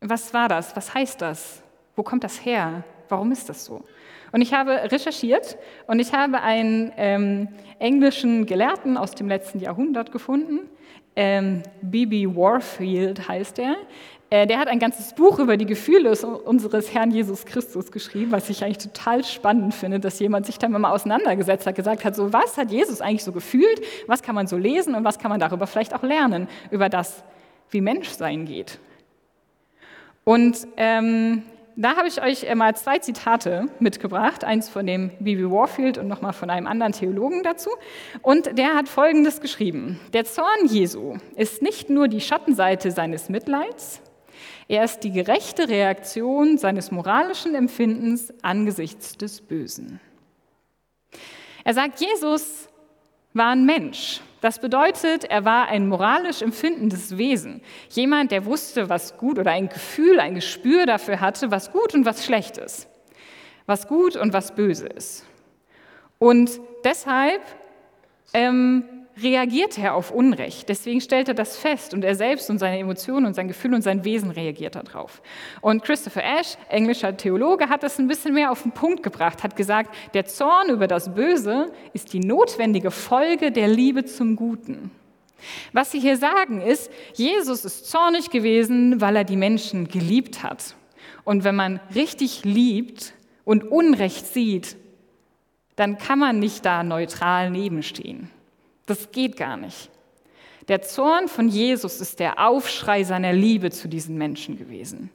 was 0.00 0.34
war 0.34 0.48
das? 0.48 0.76
Was 0.76 0.92
heißt 0.92 1.20
das? 1.22 1.62
Wo 1.96 2.02
kommt 2.02 2.24
das 2.24 2.44
her? 2.44 2.84
Warum 3.08 3.32
ist 3.32 3.48
das 3.48 3.64
so? 3.64 3.84
Und 4.32 4.40
ich 4.40 4.52
habe 4.52 4.72
recherchiert 4.90 5.56
und 5.86 6.00
ich 6.00 6.12
habe 6.12 6.40
einen 6.40 6.92
ähm, 6.96 7.48
englischen 7.78 8.46
Gelehrten 8.46 8.96
aus 8.96 9.12
dem 9.12 9.28
letzten 9.28 9.60
Jahrhundert 9.60 10.10
gefunden. 10.10 10.68
Ähm, 11.16 11.62
B.B. 11.82 12.26
Warfield 12.34 13.28
heißt 13.28 13.58
er. 13.58 13.76
Äh, 14.30 14.46
der 14.46 14.58
hat 14.58 14.68
ein 14.68 14.78
ganzes 14.80 15.12
Buch 15.12 15.38
über 15.38 15.56
die 15.56 15.66
Gefühle 15.66 16.10
unseres 16.44 16.92
Herrn 16.92 17.12
Jesus 17.12 17.44
Christus 17.44 17.92
geschrieben, 17.92 18.32
was 18.32 18.50
ich 18.50 18.64
eigentlich 18.64 18.78
total 18.78 19.22
spannend 19.22 19.74
finde, 19.74 20.00
dass 20.00 20.18
jemand 20.18 20.46
sich 20.46 20.58
damit 20.58 20.80
mal 20.80 20.90
auseinandergesetzt 20.90 21.66
hat, 21.66 21.76
gesagt 21.76 22.04
hat, 22.04 22.16
so 22.16 22.32
was 22.32 22.56
hat 22.56 22.70
Jesus 22.72 23.00
eigentlich 23.00 23.22
so 23.22 23.32
gefühlt, 23.32 23.80
was 24.06 24.22
kann 24.22 24.34
man 24.34 24.46
so 24.46 24.56
lesen 24.56 24.94
und 24.94 25.04
was 25.04 25.18
kann 25.18 25.30
man 25.30 25.38
darüber 25.38 25.66
vielleicht 25.66 25.94
auch 25.94 26.02
lernen, 26.02 26.48
über 26.70 26.88
das, 26.88 27.22
wie 27.70 27.80
Menschsein 27.80 28.44
geht. 28.44 28.80
Und 30.24 30.66
ähm, 30.78 31.42
da 31.76 31.96
habe 31.96 32.08
ich 32.08 32.22
euch 32.22 32.54
mal 32.54 32.76
zwei 32.76 32.98
Zitate 32.98 33.66
mitgebracht, 33.80 34.44
eins 34.44 34.68
von 34.68 34.86
dem 34.86 35.10
Bibi 35.18 35.50
Warfield 35.50 35.98
und 35.98 36.08
nochmal 36.08 36.32
von 36.32 36.50
einem 36.50 36.66
anderen 36.66 36.92
Theologen 36.92 37.42
dazu. 37.42 37.70
Und 38.22 38.56
der 38.58 38.74
hat 38.74 38.88
Folgendes 38.88 39.40
geschrieben. 39.40 40.00
Der 40.12 40.24
Zorn 40.24 40.66
Jesu 40.66 41.16
ist 41.36 41.62
nicht 41.62 41.90
nur 41.90 42.08
die 42.08 42.20
Schattenseite 42.20 42.90
seines 42.90 43.28
Mitleids, 43.28 44.00
er 44.66 44.84
ist 44.84 45.00
die 45.00 45.12
gerechte 45.12 45.68
Reaktion 45.68 46.56
seines 46.56 46.90
moralischen 46.90 47.54
Empfindens 47.54 48.32
angesichts 48.42 49.16
des 49.16 49.42
Bösen. 49.42 50.00
Er 51.64 51.74
sagt, 51.74 52.00
Jesus 52.00 52.68
war 53.34 53.50
ein 53.50 53.66
Mensch 53.66 54.20
das 54.44 54.58
bedeutet, 54.58 55.24
er 55.24 55.46
war 55.46 55.68
ein 55.68 55.88
moralisch 55.88 56.42
empfindendes 56.42 57.16
Wesen. 57.16 57.62
Jemand, 57.88 58.30
der 58.30 58.44
wusste, 58.44 58.90
was 58.90 59.16
gut 59.16 59.38
oder 59.38 59.52
ein 59.52 59.70
Gefühl, 59.70 60.20
ein 60.20 60.34
Gespür 60.34 60.84
dafür 60.84 61.20
hatte, 61.20 61.50
was 61.50 61.72
gut 61.72 61.94
und 61.94 62.04
was 62.04 62.26
schlecht 62.26 62.58
ist. 62.58 62.86
Was 63.64 63.88
gut 63.88 64.16
und 64.16 64.34
was 64.34 64.54
böse 64.54 64.86
ist. 64.86 65.24
Und 66.18 66.60
deshalb 66.84 67.40
ähm, 68.34 68.84
reagiert 69.22 69.78
er 69.78 69.94
auf 69.94 70.10
Unrecht. 70.10 70.68
Deswegen 70.68 71.00
stellt 71.00 71.28
er 71.28 71.34
das 71.34 71.56
fest 71.56 71.94
und 71.94 72.04
er 72.04 72.14
selbst 72.14 72.50
und 72.50 72.58
seine 72.58 72.78
Emotionen 72.78 73.26
und 73.26 73.34
sein 73.34 73.48
Gefühl 73.48 73.74
und 73.74 73.82
sein 73.82 74.04
Wesen 74.04 74.30
reagiert 74.30 74.74
darauf. 74.74 75.22
Und 75.60 75.84
Christopher 75.84 76.24
Ash, 76.24 76.56
englischer 76.68 77.16
Theologe, 77.16 77.68
hat 77.68 77.82
das 77.82 77.98
ein 77.98 78.08
bisschen 78.08 78.34
mehr 78.34 78.50
auf 78.50 78.62
den 78.62 78.72
Punkt 78.72 79.02
gebracht, 79.02 79.42
hat 79.42 79.56
gesagt, 79.56 79.94
der 80.14 80.26
Zorn 80.26 80.68
über 80.70 80.88
das 80.88 81.14
Böse 81.14 81.72
ist 81.92 82.12
die 82.12 82.20
notwendige 82.20 82.90
Folge 82.90 83.52
der 83.52 83.68
Liebe 83.68 84.04
zum 84.04 84.36
Guten. 84.36 84.90
Was 85.72 85.90
sie 85.90 86.00
hier 86.00 86.16
sagen 86.16 86.60
ist, 86.60 86.90
Jesus 87.14 87.64
ist 87.64 87.90
zornig 87.90 88.30
gewesen, 88.30 89.00
weil 89.00 89.16
er 89.16 89.24
die 89.24 89.36
Menschen 89.36 89.88
geliebt 89.88 90.42
hat. 90.42 90.74
Und 91.24 91.44
wenn 91.44 91.54
man 91.54 91.80
richtig 91.94 92.44
liebt 92.44 93.14
und 93.44 93.64
Unrecht 93.64 94.26
sieht, 94.26 94.76
dann 95.76 95.98
kann 95.98 96.18
man 96.18 96.38
nicht 96.38 96.64
da 96.64 96.82
neutral 96.82 97.50
nebenstehen. 97.50 98.30
Das 98.86 99.10
geht 99.12 99.36
gar 99.36 99.56
nicht. 99.56 99.90
Der 100.68 100.82
Zorn 100.82 101.28
von 101.28 101.48
Jesus 101.48 102.00
ist 102.00 102.20
der 102.20 102.46
Aufschrei 102.46 103.04
seiner 103.04 103.32
Liebe 103.32 103.70
zu 103.70 103.88
diesen 103.88 104.16
Menschen 104.16 104.56
gewesen. 104.56 105.10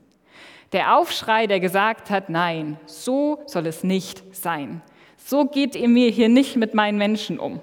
Der 0.72 0.98
Aufschrei, 0.98 1.48
der 1.48 1.60
gesagt 1.60 2.12
hat, 2.12 2.30
nein, 2.30 2.80
so 2.86 3.42
soll 3.48 3.66
es 3.66 3.84
nicht 3.84 4.24
sein. 4.36 4.82
So 5.18 5.46
geht 5.46 5.76
ihr 5.76 5.90
mir 5.90 6.12
hier 6.12 6.30
nicht 6.30 6.56
mit 6.56 6.74
meinen 6.74 6.98
Menschen 6.98 7.40
um. 7.40 7.60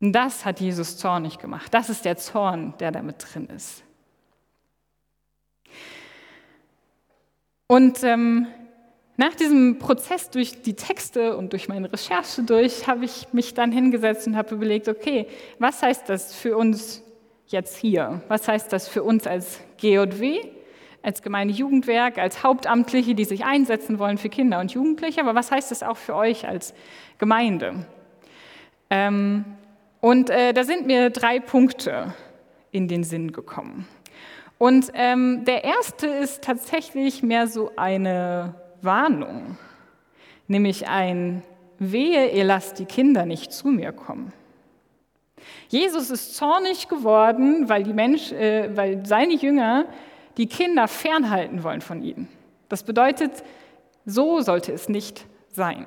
Und 0.00 0.12
das 0.12 0.44
hat 0.44 0.60
Jesus 0.60 0.96
zornig 0.96 1.38
gemacht. 1.38 1.72
Das 1.72 1.90
ist 1.90 2.04
der 2.04 2.16
Zorn, 2.16 2.74
der 2.80 2.90
damit 2.90 3.16
drin 3.18 3.48
ist. 3.54 3.84
Und 7.68 8.02
ähm, 8.02 8.48
nach 9.22 9.36
diesem 9.36 9.78
Prozess 9.78 10.30
durch 10.30 10.62
die 10.62 10.74
Texte 10.74 11.36
und 11.36 11.52
durch 11.52 11.68
meine 11.68 11.92
Recherche 11.92 12.42
durch, 12.42 12.88
habe 12.88 13.04
ich 13.04 13.32
mich 13.32 13.54
dann 13.54 13.70
hingesetzt 13.70 14.26
und 14.26 14.36
habe 14.36 14.56
überlegt, 14.56 14.88
okay, 14.88 15.28
was 15.60 15.80
heißt 15.80 16.08
das 16.08 16.34
für 16.34 16.56
uns 16.56 17.04
jetzt 17.46 17.76
hier? 17.76 18.20
Was 18.26 18.48
heißt 18.48 18.72
das 18.72 18.88
für 18.88 19.04
uns 19.04 19.28
als 19.28 19.60
GJW, 19.80 20.40
als 21.02 21.22
Gemeindejugendwerk, 21.22 22.18
als 22.18 22.42
Hauptamtliche, 22.42 23.14
die 23.14 23.24
sich 23.24 23.44
einsetzen 23.44 24.00
wollen 24.00 24.18
für 24.18 24.28
Kinder 24.28 24.58
und 24.58 24.72
Jugendliche? 24.72 25.20
Aber 25.20 25.36
was 25.36 25.52
heißt 25.52 25.70
das 25.70 25.84
auch 25.84 25.98
für 25.98 26.16
euch 26.16 26.48
als 26.48 26.74
Gemeinde? 27.18 27.86
Ähm, 28.90 29.44
und 30.00 30.30
äh, 30.30 30.52
da 30.52 30.64
sind 30.64 30.88
mir 30.88 31.10
drei 31.10 31.38
Punkte 31.38 32.12
in 32.72 32.88
den 32.88 33.04
Sinn 33.04 33.30
gekommen. 33.30 33.86
Und 34.58 34.90
ähm, 34.94 35.44
der 35.44 35.62
erste 35.62 36.08
ist 36.08 36.42
tatsächlich 36.42 37.22
mehr 37.22 37.46
so 37.46 37.70
eine 37.76 38.56
Warnung, 38.84 39.56
nämlich 40.48 40.88
ein 40.88 41.42
Wehe, 41.78 42.30
ihr 42.30 42.44
lasst 42.44 42.78
die 42.78 42.84
Kinder 42.84 43.26
nicht 43.26 43.52
zu 43.52 43.68
mir 43.68 43.92
kommen. 43.92 44.32
Jesus 45.68 46.10
ist 46.10 46.36
zornig 46.36 46.88
geworden, 46.88 47.68
weil, 47.68 47.82
die 47.82 47.92
Mensch, 47.92 48.32
äh, 48.32 48.76
weil 48.76 49.04
seine 49.04 49.34
Jünger 49.34 49.86
die 50.36 50.46
Kinder 50.46 50.88
fernhalten 50.88 51.62
wollen 51.64 51.80
von 51.80 52.02
ihm. 52.02 52.28
Das 52.68 52.82
bedeutet, 52.84 53.42
so 54.04 54.40
sollte 54.40 54.72
es 54.72 54.88
nicht 54.88 55.26
sein. 55.50 55.86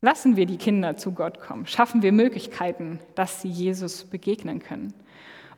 Lassen 0.00 0.36
wir 0.36 0.46
die 0.46 0.56
Kinder 0.56 0.96
zu 0.96 1.12
Gott 1.12 1.38
kommen, 1.38 1.66
schaffen 1.66 2.02
wir 2.02 2.10
Möglichkeiten, 2.10 2.98
dass 3.14 3.42
sie 3.42 3.48
Jesus 3.48 4.04
begegnen 4.04 4.60
können. 4.60 4.94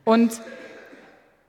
Und 0.03 0.39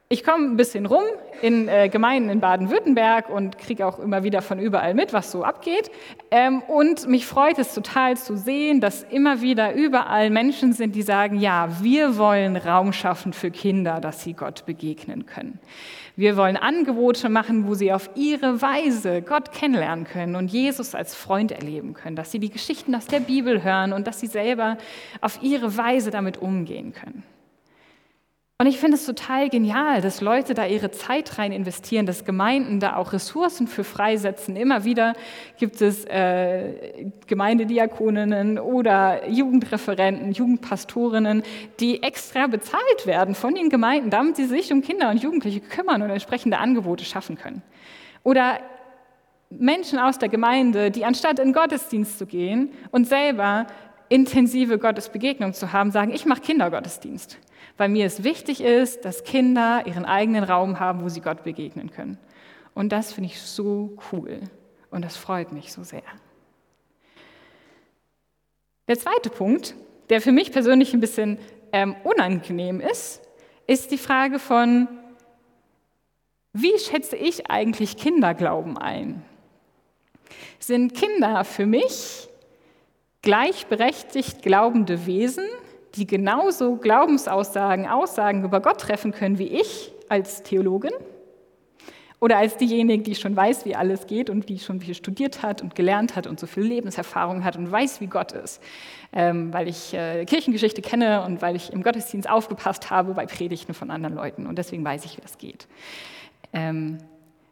ich 0.09 0.23
komme 0.23 0.45
ein 0.45 0.55
bisschen 0.55 0.85
rum 0.85 1.03
in 1.41 1.67
äh, 1.67 1.89
Gemeinden 1.89 2.29
in 2.29 2.39
Baden-Württemberg 2.39 3.29
und 3.29 3.57
kriege 3.57 3.85
auch 3.85 3.99
immer 3.99 4.23
wieder 4.23 4.41
von 4.41 4.57
überall 4.57 4.93
mit, 4.93 5.11
was 5.11 5.31
so 5.31 5.43
abgeht. 5.43 5.91
Ähm, 6.31 6.61
und 6.61 7.09
mich 7.09 7.25
freut 7.25 7.59
es 7.59 7.73
total 7.73 8.15
zu 8.15 8.37
sehen, 8.37 8.79
dass 8.79 9.03
immer 9.03 9.41
wieder 9.41 9.73
überall 9.73 10.29
Menschen 10.29 10.71
sind, 10.71 10.95
die 10.95 11.01
sagen, 11.01 11.39
ja, 11.39 11.67
wir 11.81 12.17
wollen 12.17 12.55
Raum 12.55 12.93
schaffen 12.93 13.33
für 13.33 13.51
Kinder, 13.51 13.99
dass 13.99 14.23
sie 14.23 14.31
Gott 14.31 14.65
begegnen 14.65 15.25
können. 15.25 15.59
Wir 16.15 16.37
wollen 16.37 16.55
Angebote 16.55 17.27
machen, 17.27 17.67
wo 17.67 17.73
sie 17.73 17.91
auf 17.91 18.09
ihre 18.15 18.61
Weise 18.61 19.21
Gott 19.21 19.51
kennenlernen 19.51 20.05
können 20.05 20.37
und 20.37 20.47
Jesus 20.47 20.95
als 20.95 21.15
Freund 21.15 21.51
erleben 21.51 21.93
können, 21.93 22.15
dass 22.15 22.31
sie 22.31 22.39
die 22.39 22.49
Geschichten 22.49 22.95
aus 22.95 23.07
der 23.07 23.19
Bibel 23.19 23.61
hören 23.61 23.91
und 23.91 24.07
dass 24.07 24.21
sie 24.21 24.27
selber 24.27 24.77
auf 25.19 25.39
ihre 25.43 25.75
Weise 25.75 26.11
damit 26.11 26.37
umgehen 26.37 26.93
können. 26.93 27.23
Und 28.59 28.65
ich 28.65 28.79
finde 28.79 28.97
es 28.97 29.05
total 29.05 29.49
genial, 29.49 30.01
dass 30.01 30.19
Leute 30.19 30.55
da 30.55 30.65
ihre 30.65 30.89
Zeit 30.89 31.37
rein 31.37 31.51
investieren, 31.51 32.07
dass 32.07 32.25
Gemeinden 32.25 32.79
da 32.79 32.95
auch 32.95 33.13
Ressourcen 33.13 33.67
für 33.67 33.83
freisetzen. 33.83 34.55
Immer 34.55 34.83
wieder 34.83 35.13
gibt 35.59 35.79
es 35.79 36.05
äh, 36.05 37.05
Gemeindediakoninnen 37.27 38.57
oder 38.57 39.29
Jugendreferenten, 39.29 40.31
Jugendpastorinnen, 40.31 41.43
die 41.79 42.01
extra 42.01 42.47
bezahlt 42.47 43.05
werden 43.05 43.35
von 43.35 43.53
den 43.53 43.69
Gemeinden, 43.69 44.09
damit 44.09 44.37
sie 44.37 44.45
sich 44.45 44.73
um 44.73 44.81
Kinder 44.81 45.11
und 45.11 45.21
Jugendliche 45.21 45.59
kümmern 45.59 46.01
und 46.01 46.09
entsprechende 46.09 46.57
Angebote 46.57 47.05
schaffen 47.05 47.37
können. 47.37 47.61
Oder 48.23 48.57
Menschen 49.51 49.99
aus 49.99 50.17
der 50.17 50.29
Gemeinde, 50.29 50.89
die 50.89 51.05
anstatt 51.05 51.37
in 51.37 51.53
Gottesdienst 51.53 52.17
zu 52.17 52.25
gehen 52.25 52.71
und 52.89 53.07
selber 53.07 53.67
intensive 54.09 54.79
Gottesbegegnung 54.79 55.53
zu 55.53 55.73
haben, 55.73 55.91
sagen, 55.91 56.11
ich 56.11 56.25
mache 56.25 56.41
Kindergottesdienst 56.41 57.37
weil 57.77 57.89
mir 57.89 58.05
es 58.05 58.23
wichtig 58.23 58.61
ist, 58.61 59.05
dass 59.05 59.23
Kinder 59.23 59.83
ihren 59.85 60.05
eigenen 60.05 60.43
Raum 60.43 60.79
haben, 60.79 61.01
wo 61.01 61.09
sie 61.09 61.21
Gott 61.21 61.43
begegnen 61.43 61.91
können. 61.91 62.17
Und 62.73 62.91
das 62.91 63.13
finde 63.13 63.29
ich 63.29 63.41
so 63.41 63.97
cool 64.11 64.41
und 64.89 65.05
das 65.05 65.17
freut 65.17 65.51
mich 65.51 65.71
so 65.71 65.83
sehr. 65.83 66.03
Der 68.87 68.97
zweite 68.97 69.29
Punkt, 69.29 69.75
der 70.09 70.21
für 70.21 70.31
mich 70.31 70.51
persönlich 70.51 70.93
ein 70.93 70.99
bisschen 70.99 71.39
ähm, 71.71 71.95
unangenehm 72.03 72.79
ist, 72.79 73.21
ist 73.67 73.91
die 73.91 73.97
Frage 73.97 74.39
von, 74.39 74.87
wie 76.53 76.77
schätze 76.79 77.15
ich 77.15 77.51
eigentlich 77.51 77.97
Kinderglauben 77.97 78.77
ein? 78.77 79.23
Sind 80.59 80.95
Kinder 80.95 81.43
für 81.43 81.65
mich 81.65 82.29
gleichberechtigt 83.21 84.41
glaubende 84.41 85.05
Wesen 85.05 85.45
die 85.97 86.07
genauso 86.07 86.75
Glaubensaussagen, 86.77 87.87
Aussagen 87.87 88.43
über 88.43 88.61
Gott 88.61 88.81
treffen 88.81 89.11
können 89.11 89.37
wie 89.37 89.47
ich 89.47 89.91
als 90.09 90.43
Theologin? 90.43 90.93
Oder 92.19 92.37
als 92.37 92.57
diejenige, 92.57 93.03
die 93.03 93.13
schon 93.13 93.35
weiß, 93.35 93.65
wie 93.65 93.75
alles 93.75 94.07
geht 94.07 94.31
und 94.31 94.49
die 94.49 94.57
schon 94.57 94.79
viel 94.79 94.95
studiert 94.95 95.43
hat 95.43 95.61
und 95.61 95.75
gelernt 95.75 96.15
hat 96.15 96.25
und 96.25 96.39
so 96.39 96.47
viel 96.47 96.63
Lebenserfahrung 96.63 97.43
hat 97.43 97.57
und 97.57 97.71
weiß, 97.71 98.01
wie 98.01 98.07
Gott 98.07 98.31
ist, 98.31 98.61
ähm, 99.13 99.53
weil 99.53 99.67
ich 99.67 99.93
äh, 99.93 100.25
Kirchengeschichte 100.25 100.81
kenne 100.81 101.23
und 101.23 101.43
weil 101.43 101.55
ich 101.55 101.71
im 101.71 101.83
Gottesdienst 101.83 102.27
aufgepasst 102.27 102.89
habe 102.89 103.13
bei 103.13 103.27
Predigten 103.27 103.75
von 103.75 103.91
anderen 103.91 104.15
Leuten 104.15 104.47
und 104.47 104.57
deswegen 104.57 104.83
weiß 104.83 105.05
ich, 105.05 105.17
wie 105.17 105.21
das 105.21 105.37
geht. 105.37 105.67
Ähm, 106.53 106.97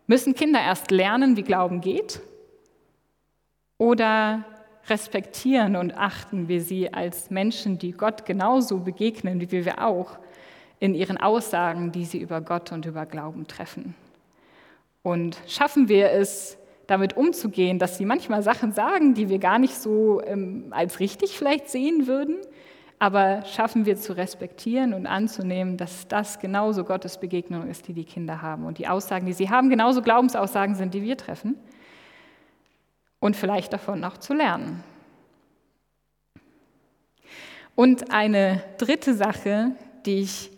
müssen 0.08 0.34
Kinder 0.34 0.60
erst 0.60 0.90
lernen, 0.90 1.38
wie 1.38 1.44
Glauben 1.44 1.82
geht? 1.82 2.22
Oder 3.78 4.46
respektieren 4.90 5.76
und 5.76 5.98
achten 5.98 6.48
wir 6.48 6.62
sie 6.62 6.94
als 6.94 7.30
Menschen, 7.30 7.78
die 7.78 7.92
Gott 7.92 8.26
genauso 8.26 8.80
begegnen, 8.80 9.42
wie 9.42 9.66
wir 9.66 9.84
auch 9.86 10.18
in 10.80 10.94
ihren 10.94 11.18
Aussagen, 11.18 11.92
die 11.92 12.06
sie 12.06 12.20
über 12.20 12.42
Gott 12.42 12.72
und 12.72 12.86
über 12.86 13.06
Glauben 13.06 13.48
treffen? 13.48 13.96
Und 15.02 15.38
schaffen 15.48 15.88
wir 15.88 16.12
es, 16.12 16.58
damit 16.88 17.18
umzugehen, 17.18 17.80
dass 17.80 17.98
sie 17.98 18.06
manchmal 18.06 18.44
Sachen 18.44 18.72
sagen, 18.72 19.16
die 19.16 19.28
wir 19.28 19.40
gar 19.40 19.58
nicht 19.58 19.76
so 19.76 20.22
ähm, 20.24 20.68
als 20.70 21.00
richtig 21.00 21.36
vielleicht 21.36 21.70
sehen 21.70 22.06
würden, 22.06 22.38
aber 23.00 23.44
schaffen 23.46 23.86
wir 23.88 23.98
zu 23.98 24.16
respektieren 24.16 24.94
und 24.94 25.08
anzunehmen, 25.08 25.78
dass 25.78 26.08
das 26.08 26.40
genauso 26.40 26.84
Gottes 26.84 27.20
Begegnung 27.20 27.68
ist, 27.68 27.88
die 27.88 27.94
die 27.94 28.06
Kinder 28.06 28.44
haben 28.44 28.66
und 28.66 28.78
die 28.78 28.88
Aussagen, 28.88 29.26
die 29.26 29.34
sie 29.34 29.50
haben, 29.50 29.70
genauso 29.70 30.04
Glaubensaussagen 30.04 30.76
sind, 30.76 30.94
die 30.94 31.02
wir 31.02 31.18
treffen 31.18 31.56
und 33.20 33.36
vielleicht 33.36 33.74
davon 33.74 34.04
auch 34.04 34.18
zu 34.18 34.34
lernen. 34.34 34.84
Und 37.76 38.12
eine 38.12 38.64
dritte 38.78 39.14
Sache, 39.14 39.72
die 40.06 40.22
ich 40.22 40.52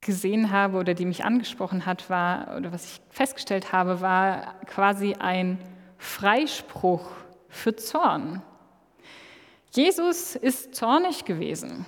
gesehen 0.00 0.52
habe 0.52 0.78
oder 0.78 0.94
die 0.94 1.04
mich 1.04 1.24
angesprochen 1.24 1.84
hat, 1.84 2.08
war, 2.08 2.56
oder 2.56 2.72
was 2.72 2.84
ich 2.84 3.00
festgestellt 3.10 3.72
habe, 3.72 4.00
war 4.00 4.54
quasi 4.66 5.14
ein 5.18 5.58
Freispruch 5.98 7.10
für 7.48 7.74
Zorn. 7.74 8.42
Jesus 9.72 10.36
ist 10.36 10.74
zornig 10.74 11.24
gewesen. 11.24 11.84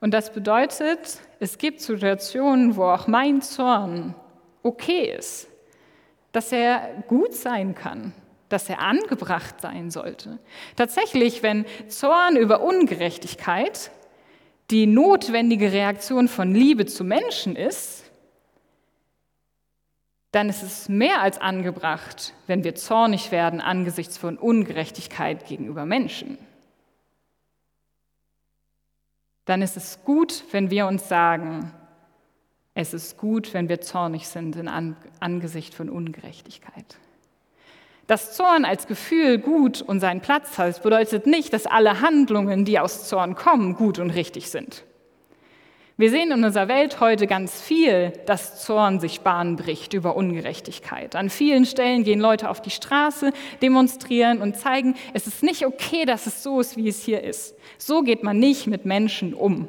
Und 0.00 0.12
das 0.12 0.32
bedeutet, 0.32 1.20
es 1.40 1.56
gibt 1.56 1.80
Situationen, 1.80 2.76
wo 2.76 2.84
auch 2.84 3.06
mein 3.06 3.40
Zorn 3.40 4.14
okay 4.62 5.16
ist, 5.16 5.48
dass 6.36 6.52
er 6.52 7.02
gut 7.08 7.32
sein 7.32 7.74
kann, 7.74 8.12
dass 8.50 8.68
er 8.68 8.80
angebracht 8.80 9.58
sein 9.62 9.90
sollte. 9.90 10.38
Tatsächlich, 10.76 11.42
wenn 11.42 11.64
Zorn 11.88 12.36
über 12.36 12.60
Ungerechtigkeit 12.60 13.90
die 14.70 14.84
notwendige 14.84 15.72
Reaktion 15.72 16.28
von 16.28 16.54
Liebe 16.54 16.84
zu 16.84 17.04
Menschen 17.04 17.56
ist, 17.56 18.10
dann 20.30 20.50
ist 20.50 20.62
es 20.62 20.90
mehr 20.90 21.22
als 21.22 21.38
angebracht, 21.40 22.34
wenn 22.46 22.64
wir 22.64 22.74
zornig 22.74 23.32
werden 23.32 23.62
angesichts 23.62 24.18
von 24.18 24.36
Ungerechtigkeit 24.36 25.46
gegenüber 25.46 25.86
Menschen. 25.86 26.36
Dann 29.46 29.62
ist 29.62 29.78
es 29.78 30.04
gut, 30.04 30.44
wenn 30.50 30.68
wir 30.68 30.86
uns 30.86 31.08
sagen, 31.08 31.72
es 32.76 32.92
ist 32.92 33.16
gut, 33.16 33.54
wenn 33.54 33.70
wir 33.70 33.80
zornig 33.80 34.28
sind 34.28 34.54
in 34.54 34.68
Angesicht 35.18 35.74
von 35.74 35.88
Ungerechtigkeit. 35.88 36.98
Dass 38.06 38.36
Zorn 38.36 38.66
als 38.66 38.86
Gefühl 38.86 39.38
gut 39.38 39.80
und 39.80 39.98
seinen 39.98 40.20
Platz 40.20 40.58
hat, 40.58 40.82
bedeutet 40.82 41.26
nicht, 41.26 41.54
dass 41.54 41.66
alle 41.66 42.02
Handlungen, 42.02 42.66
die 42.66 42.78
aus 42.78 43.08
Zorn 43.08 43.34
kommen, 43.34 43.74
gut 43.76 43.98
und 43.98 44.10
richtig 44.10 44.50
sind. 44.50 44.84
Wir 45.96 46.10
sehen 46.10 46.30
in 46.30 46.44
unserer 46.44 46.68
Welt 46.68 47.00
heute 47.00 47.26
ganz 47.26 47.62
viel, 47.62 48.12
dass 48.26 48.62
Zorn 48.62 49.00
sich 49.00 49.22
Bahn 49.22 49.56
bricht 49.56 49.94
über 49.94 50.14
Ungerechtigkeit. 50.14 51.16
An 51.16 51.30
vielen 51.30 51.64
Stellen 51.64 52.04
gehen 52.04 52.20
Leute 52.20 52.50
auf 52.50 52.60
die 52.60 52.70
Straße, 52.70 53.32
demonstrieren 53.62 54.42
und 54.42 54.58
zeigen, 54.58 54.96
es 55.14 55.26
ist 55.26 55.42
nicht 55.42 55.64
okay, 55.64 56.04
dass 56.04 56.26
es 56.26 56.42
so 56.42 56.60
ist, 56.60 56.76
wie 56.76 56.88
es 56.88 57.02
hier 57.02 57.24
ist. 57.24 57.54
So 57.78 58.02
geht 58.02 58.22
man 58.22 58.38
nicht 58.38 58.66
mit 58.66 58.84
Menschen 58.84 59.32
um. 59.32 59.66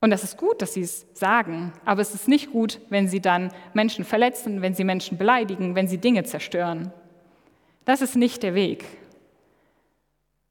Und 0.00 0.10
das 0.10 0.24
ist 0.24 0.38
gut, 0.38 0.62
dass 0.62 0.74
sie 0.74 0.80
es 0.80 1.06
sagen, 1.12 1.72
aber 1.84 2.00
es 2.00 2.14
ist 2.14 2.26
nicht 2.26 2.52
gut, 2.52 2.80
wenn 2.88 3.06
sie 3.06 3.20
dann 3.20 3.52
Menschen 3.74 4.04
verletzen, 4.04 4.62
wenn 4.62 4.74
sie 4.74 4.84
Menschen 4.84 5.18
beleidigen, 5.18 5.74
wenn 5.74 5.88
sie 5.88 5.98
Dinge 5.98 6.24
zerstören. 6.24 6.90
Das 7.84 8.00
ist 8.00 8.16
nicht 8.16 8.42
der 8.42 8.54
Weg. 8.54 8.84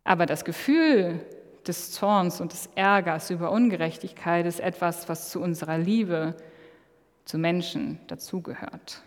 Aber 0.04 0.28
das 0.28 0.46
Gefühl 0.46 1.26
des 1.66 1.92
Zorns 1.92 2.42
und 2.42 2.54
des 2.54 2.70
Ärgers 2.76 3.32
über 3.32 3.52
Ungerechtigkeit 3.52 4.46
ist 4.46 4.60
etwas, 4.60 5.10
was 5.10 5.30
zu 5.32 5.42
unserer 5.42 5.78
Liebe 5.78 6.36
zu 7.26 7.38
Menschen 7.38 8.00
dazugehört. 8.08 9.04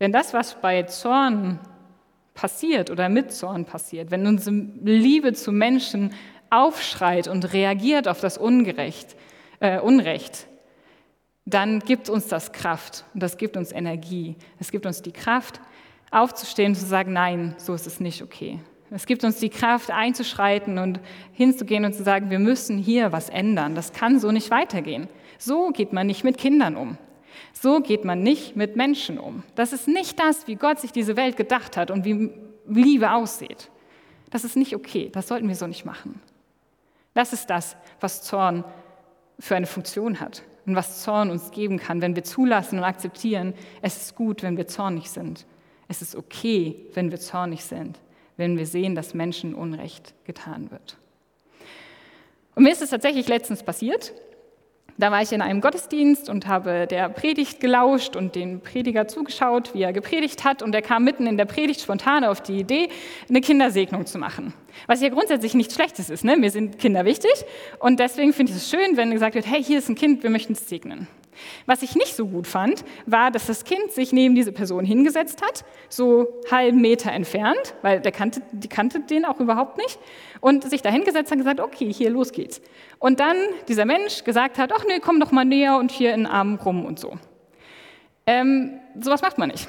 Denn 0.00 0.12
das, 0.12 0.32
was 0.34 0.60
bei 0.60 0.84
Zorn 0.84 1.58
passiert 2.38 2.88
oder 2.90 3.08
mit 3.08 3.32
Zorn 3.32 3.64
passiert, 3.64 4.12
wenn 4.12 4.24
unsere 4.24 4.54
Liebe 4.84 5.32
zu 5.32 5.50
Menschen 5.50 6.12
aufschreit 6.50 7.26
und 7.26 7.52
reagiert 7.52 8.06
auf 8.06 8.20
das 8.20 8.38
Ungerecht, 8.38 9.16
äh, 9.58 9.80
Unrecht, 9.80 10.46
dann 11.46 11.80
gibt 11.80 12.08
uns 12.08 12.28
das 12.28 12.52
Kraft 12.52 13.04
und 13.12 13.24
das 13.24 13.38
gibt 13.38 13.56
uns 13.56 13.72
Energie. 13.72 14.36
Es 14.60 14.70
gibt 14.70 14.86
uns 14.86 15.02
die 15.02 15.10
Kraft, 15.10 15.60
aufzustehen 16.12 16.72
und 16.72 16.76
zu 16.76 16.86
sagen, 16.86 17.12
nein, 17.12 17.56
so 17.58 17.74
ist 17.74 17.88
es 17.88 17.98
nicht 17.98 18.22
okay. 18.22 18.60
Es 18.92 19.06
gibt 19.06 19.24
uns 19.24 19.38
die 19.38 19.50
Kraft, 19.50 19.90
einzuschreiten 19.90 20.78
und 20.78 21.00
hinzugehen 21.32 21.84
und 21.84 21.92
zu 21.92 22.04
sagen, 22.04 22.30
wir 22.30 22.38
müssen 22.38 22.78
hier 22.78 23.10
was 23.10 23.30
ändern. 23.30 23.74
Das 23.74 23.92
kann 23.92 24.20
so 24.20 24.30
nicht 24.30 24.52
weitergehen. 24.52 25.08
So 25.38 25.70
geht 25.70 25.92
man 25.92 26.06
nicht 26.06 26.22
mit 26.22 26.38
Kindern 26.38 26.76
um. 26.76 26.98
So 27.52 27.80
geht 27.80 28.04
man 28.04 28.22
nicht 28.22 28.56
mit 28.56 28.76
Menschen 28.76 29.18
um. 29.18 29.42
Das 29.54 29.72
ist 29.72 29.88
nicht 29.88 30.18
das, 30.18 30.46
wie 30.46 30.56
Gott 30.56 30.80
sich 30.80 30.92
diese 30.92 31.16
Welt 31.16 31.36
gedacht 31.36 31.76
hat 31.76 31.90
und 31.90 32.04
wie 32.04 32.32
Liebe 32.66 33.12
aussieht. 33.12 33.70
Das 34.30 34.44
ist 34.44 34.56
nicht 34.56 34.74
okay. 34.74 35.10
Das 35.12 35.28
sollten 35.28 35.48
wir 35.48 35.56
so 35.56 35.66
nicht 35.66 35.84
machen. 35.84 36.20
Das 37.14 37.32
ist 37.32 37.50
das, 37.50 37.76
was 38.00 38.22
Zorn 38.22 38.64
für 39.38 39.56
eine 39.56 39.66
Funktion 39.66 40.20
hat 40.20 40.42
und 40.66 40.76
was 40.76 41.02
Zorn 41.02 41.30
uns 41.30 41.50
geben 41.50 41.78
kann, 41.78 42.02
wenn 42.02 42.14
wir 42.14 42.24
zulassen 42.24 42.78
und 42.78 42.84
akzeptieren, 42.84 43.54
es 43.80 43.96
ist 43.96 44.14
gut, 44.14 44.42
wenn 44.42 44.56
wir 44.56 44.66
zornig 44.66 45.10
sind. 45.10 45.46
Es 45.88 46.02
ist 46.02 46.14
okay, 46.14 46.76
wenn 46.94 47.10
wir 47.10 47.18
zornig 47.18 47.64
sind, 47.64 47.98
wenn 48.36 48.58
wir 48.58 48.66
sehen, 48.66 48.94
dass 48.94 49.14
Menschen 49.14 49.54
Unrecht 49.54 50.14
getan 50.24 50.70
wird. 50.70 50.98
Und 52.54 52.64
mir 52.64 52.72
ist 52.72 52.82
es 52.82 52.90
tatsächlich 52.90 53.28
letztens 53.28 53.62
passiert. 53.62 54.12
Da 55.00 55.12
war 55.12 55.22
ich 55.22 55.30
in 55.30 55.40
einem 55.40 55.60
Gottesdienst 55.60 56.28
und 56.28 56.48
habe 56.48 56.88
der 56.88 57.08
Predigt 57.08 57.60
gelauscht 57.60 58.16
und 58.16 58.34
dem 58.34 58.60
Prediger 58.60 59.06
zugeschaut, 59.06 59.72
wie 59.72 59.82
er 59.82 59.92
gepredigt 59.92 60.42
hat. 60.42 60.60
Und 60.60 60.74
er 60.74 60.82
kam 60.82 61.04
mitten 61.04 61.28
in 61.28 61.36
der 61.36 61.44
Predigt 61.44 61.80
spontan 61.80 62.24
auf 62.24 62.40
die 62.40 62.58
Idee, 62.58 62.88
eine 63.28 63.40
Kindersegnung 63.40 64.06
zu 64.06 64.18
machen. 64.18 64.54
Was 64.88 65.00
ja 65.00 65.08
grundsätzlich 65.08 65.54
nichts 65.54 65.76
Schlechtes 65.76 66.10
ist. 66.10 66.24
Ne? 66.24 66.36
Mir 66.36 66.50
sind 66.50 66.80
Kinder 66.80 67.04
wichtig. 67.04 67.30
Und 67.78 68.00
deswegen 68.00 68.32
finde 68.32 68.50
ich 68.50 68.58
es 68.58 68.68
schön, 68.68 68.96
wenn 68.96 69.12
gesagt 69.12 69.36
wird, 69.36 69.46
hey, 69.46 69.62
hier 69.62 69.78
ist 69.78 69.88
ein 69.88 69.94
Kind, 69.94 70.24
wir 70.24 70.30
möchten 70.30 70.54
es 70.54 70.68
segnen. 70.68 71.06
Was 71.66 71.82
ich 71.82 71.96
nicht 71.96 72.14
so 72.14 72.26
gut 72.26 72.46
fand, 72.46 72.84
war, 73.06 73.30
dass 73.30 73.46
das 73.46 73.64
Kind 73.64 73.92
sich 73.92 74.12
neben 74.12 74.34
diese 74.34 74.52
Person 74.52 74.84
hingesetzt 74.84 75.42
hat, 75.42 75.64
so 75.88 76.28
halben 76.50 76.80
Meter 76.80 77.12
entfernt, 77.12 77.74
weil 77.82 78.00
der 78.00 78.12
kannte, 78.12 78.42
die 78.52 78.68
kannte 78.68 79.00
den 79.00 79.24
auch 79.24 79.40
überhaupt 79.40 79.78
nicht, 79.78 79.98
und 80.40 80.68
sich 80.68 80.82
da 80.82 80.90
hingesetzt 80.90 81.30
hat 81.30 81.38
und 81.38 81.44
gesagt, 81.44 81.60
okay, 81.60 81.92
hier, 81.92 82.10
los 82.10 82.32
geht's. 82.32 82.60
Und 82.98 83.20
dann 83.20 83.36
dieser 83.68 83.84
Mensch 83.84 84.24
gesagt 84.24 84.58
hat, 84.58 84.72
ach 84.72 84.84
nee, 84.86 85.00
komm 85.00 85.20
doch 85.20 85.32
mal 85.32 85.44
näher 85.44 85.76
und 85.76 85.90
hier 85.90 86.14
in 86.14 86.24
den 86.24 86.26
Arm 86.26 86.56
rum 86.56 86.84
und 86.84 86.98
so. 86.98 87.18
Ähm, 88.26 88.80
sowas 89.00 89.22
macht 89.22 89.38
man 89.38 89.48
nicht. 89.48 89.68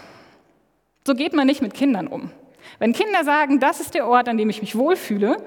So 1.05 1.15
geht 1.15 1.33
man 1.33 1.47
nicht 1.47 1.61
mit 1.61 1.73
Kindern 1.73 2.07
um. 2.07 2.31
Wenn 2.77 2.93
Kinder 2.93 3.23
sagen, 3.23 3.59
das 3.59 3.79
ist 3.79 3.93
der 3.93 4.07
Ort, 4.07 4.27
an 4.27 4.37
dem 4.37 4.49
ich 4.49 4.61
mich 4.61 4.75
wohlfühle, 4.75 5.37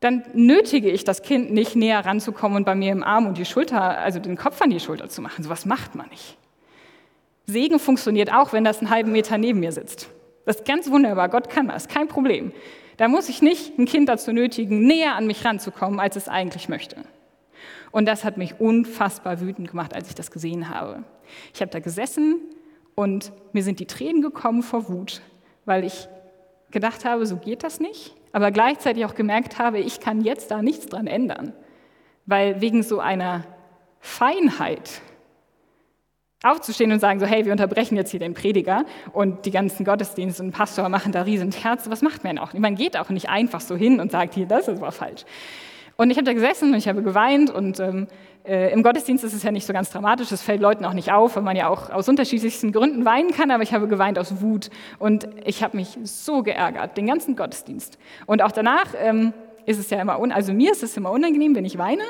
dann 0.00 0.24
nötige 0.32 0.90
ich 0.90 1.04
das 1.04 1.22
Kind 1.22 1.52
nicht 1.52 1.76
näher 1.76 2.04
ranzukommen 2.04 2.56
und 2.56 2.64
bei 2.64 2.74
mir 2.74 2.90
im 2.90 3.04
Arm 3.04 3.26
und 3.26 3.36
die 3.36 3.44
Schulter, 3.44 3.98
also 3.98 4.18
den 4.18 4.36
Kopf 4.36 4.60
an 4.62 4.70
die 4.70 4.80
Schulter 4.80 5.10
zu 5.10 5.20
machen. 5.20 5.44
So 5.44 5.50
was 5.50 5.66
macht 5.66 5.94
man 5.94 6.08
nicht. 6.08 6.38
Segen 7.46 7.78
funktioniert 7.78 8.32
auch, 8.32 8.52
wenn 8.52 8.64
das 8.64 8.78
einen 8.78 8.90
halben 8.90 9.12
Meter 9.12 9.36
neben 9.36 9.60
mir 9.60 9.72
sitzt. 9.72 10.08
Das 10.46 10.56
ist 10.56 10.64
ganz 10.64 10.90
wunderbar. 10.90 11.28
Gott 11.28 11.50
kann 11.50 11.68
das, 11.68 11.86
kein 11.86 12.08
Problem. 12.08 12.52
Da 12.96 13.08
muss 13.08 13.28
ich 13.28 13.42
nicht 13.42 13.78
ein 13.78 13.84
Kind 13.84 14.08
dazu 14.08 14.32
nötigen, 14.32 14.86
näher 14.86 15.16
an 15.16 15.26
mich 15.26 15.44
ranzukommen, 15.44 16.00
als 16.00 16.16
es 16.16 16.28
eigentlich 16.28 16.68
möchte. 16.68 16.96
Und 17.90 18.06
das 18.06 18.24
hat 18.24 18.36
mich 18.36 18.58
unfassbar 18.58 19.40
wütend 19.40 19.68
gemacht, 19.68 19.94
als 19.94 20.08
ich 20.08 20.14
das 20.14 20.30
gesehen 20.30 20.70
habe. 20.70 21.04
Ich 21.52 21.60
habe 21.60 21.70
da 21.70 21.80
gesessen 21.80 22.40
und 22.94 23.32
mir 23.52 23.62
sind 23.62 23.80
die 23.80 23.86
Tränen 23.86 24.22
gekommen 24.22 24.62
vor 24.62 24.88
Wut, 24.88 25.20
weil 25.66 25.84
ich 25.84 26.08
gedacht 26.70 27.04
habe, 27.04 27.26
so 27.26 27.36
geht 27.36 27.64
das 27.64 27.80
nicht 27.80 28.14
aber 28.32 28.50
gleichzeitig 28.50 29.04
auch 29.04 29.14
gemerkt 29.14 29.58
habe, 29.58 29.78
ich 29.78 30.00
kann 30.00 30.22
jetzt 30.22 30.50
da 30.50 30.62
nichts 30.62 30.86
dran 30.86 31.06
ändern, 31.06 31.52
weil 32.26 32.60
wegen 32.60 32.82
so 32.82 33.00
einer 33.00 33.44
Feinheit 34.00 35.02
aufzustehen 36.42 36.90
und 36.90 37.00
sagen 37.00 37.20
so, 37.20 37.26
hey, 37.26 37.44
wir 37.44 37.52
unterbrechen 37.52 37.96
jetzt 37.96 38.10
hier 38.10 38.20
den 38.20 38.32
Prediger 38.32 38.84
und 39.12 39.44
die 39.44 39.50
ganzen 39.50 39.84
Gottesdienste 39.84 40.42
und 40.42 40.52
Pastor 40.52 40.88
machen 40.88 41.12
da 41.12 41.22
riesen 41.22 41.52
Herz, 41.52 41.90
was 41.90 42.00
macht 42.00 42.24
man 42.24 42.38
auch? 42.38 42.54
Man 42.54 42.76
geht 42.76 42.96
auch 42.96 43.10
nicht 43.10 43.28
einfach 43.28 43.60
so 43.60 43.76
hin 43.76 44.00
und 44.00 44.10
sagt, 44.10 44.34
hier, 44.34 44.46
das 44.46 44.68
ist 44.68 44.78
aber 44.78 44.92
falsch. 44.92 45.24
Und 46.00 46.10
ich 46.10 46.16
habe 46.16 46.24
da 46.24 46.32
gesessen 46.32 46.70
und 46.72 46.78
ich 46.78 46.88
habe 46.88 47.02
geweint 47.02 47.50
und 47.50 47.78
ähm, 47.78 48.06
äh, 48.48 48.72
im 48.72 48.82
Gottesdienst 48.82 49.22
ist 49.22 49.34
es 49.34 49.42
ja 49.42 49.50
nicht 49.50 49.66
so 49.66 49.74
ganz 49.74 49.90
dramatisch, 49.90 50.32
es 50.32 50.40
fällt 50.40 50.62
Leuten 50.62 50.86
auch 50.86 50.94
nicht 50.94 51.12
auf, 51.12 51.36
weil 51.36 51.42
man 51.42 51.56
ja 51.56 51.68
auch 51.68 51.90
aus 51.90 52.08
unterschiedlichsten 52.08 52.72
Gründen 52.72 53.04
weinen 53.04 53.32
kann, 53.32 53.50
aber 53.50 53.62
ich 53.62 53.74
habe 53.74 53.86
geweint 53.86 54.18
aus 54.18 54.40
Wut 54.40 54.70
und 54.98 55.28
ich 55.44 55.62
habe 55.62 55.76
mich 55.76 55.98
so 56.04 56.42
geärgert, 56.42 56.96
den 56.96 57.06
ganzen 57.06 57.36
Gottesdienst. 57.36 57.98
Und 58.24 58.40
auch 58.40 58.50
danach 58.50 58.86
ähm, 58.98 59.34
ist 59.66 59.78
es 59.78 59.90
ja 59.90 60.00
immer, 60.00 60.18
also 60.34 60.54
mir 60.54 60.72
ist 60.72 60.82
es 60.82 60.96
immer 60.96 61.10
unangenehm, 61.10 61.54
wenn 61.54 61.66
ich 61.66 61.76
weine, 61.76 62.04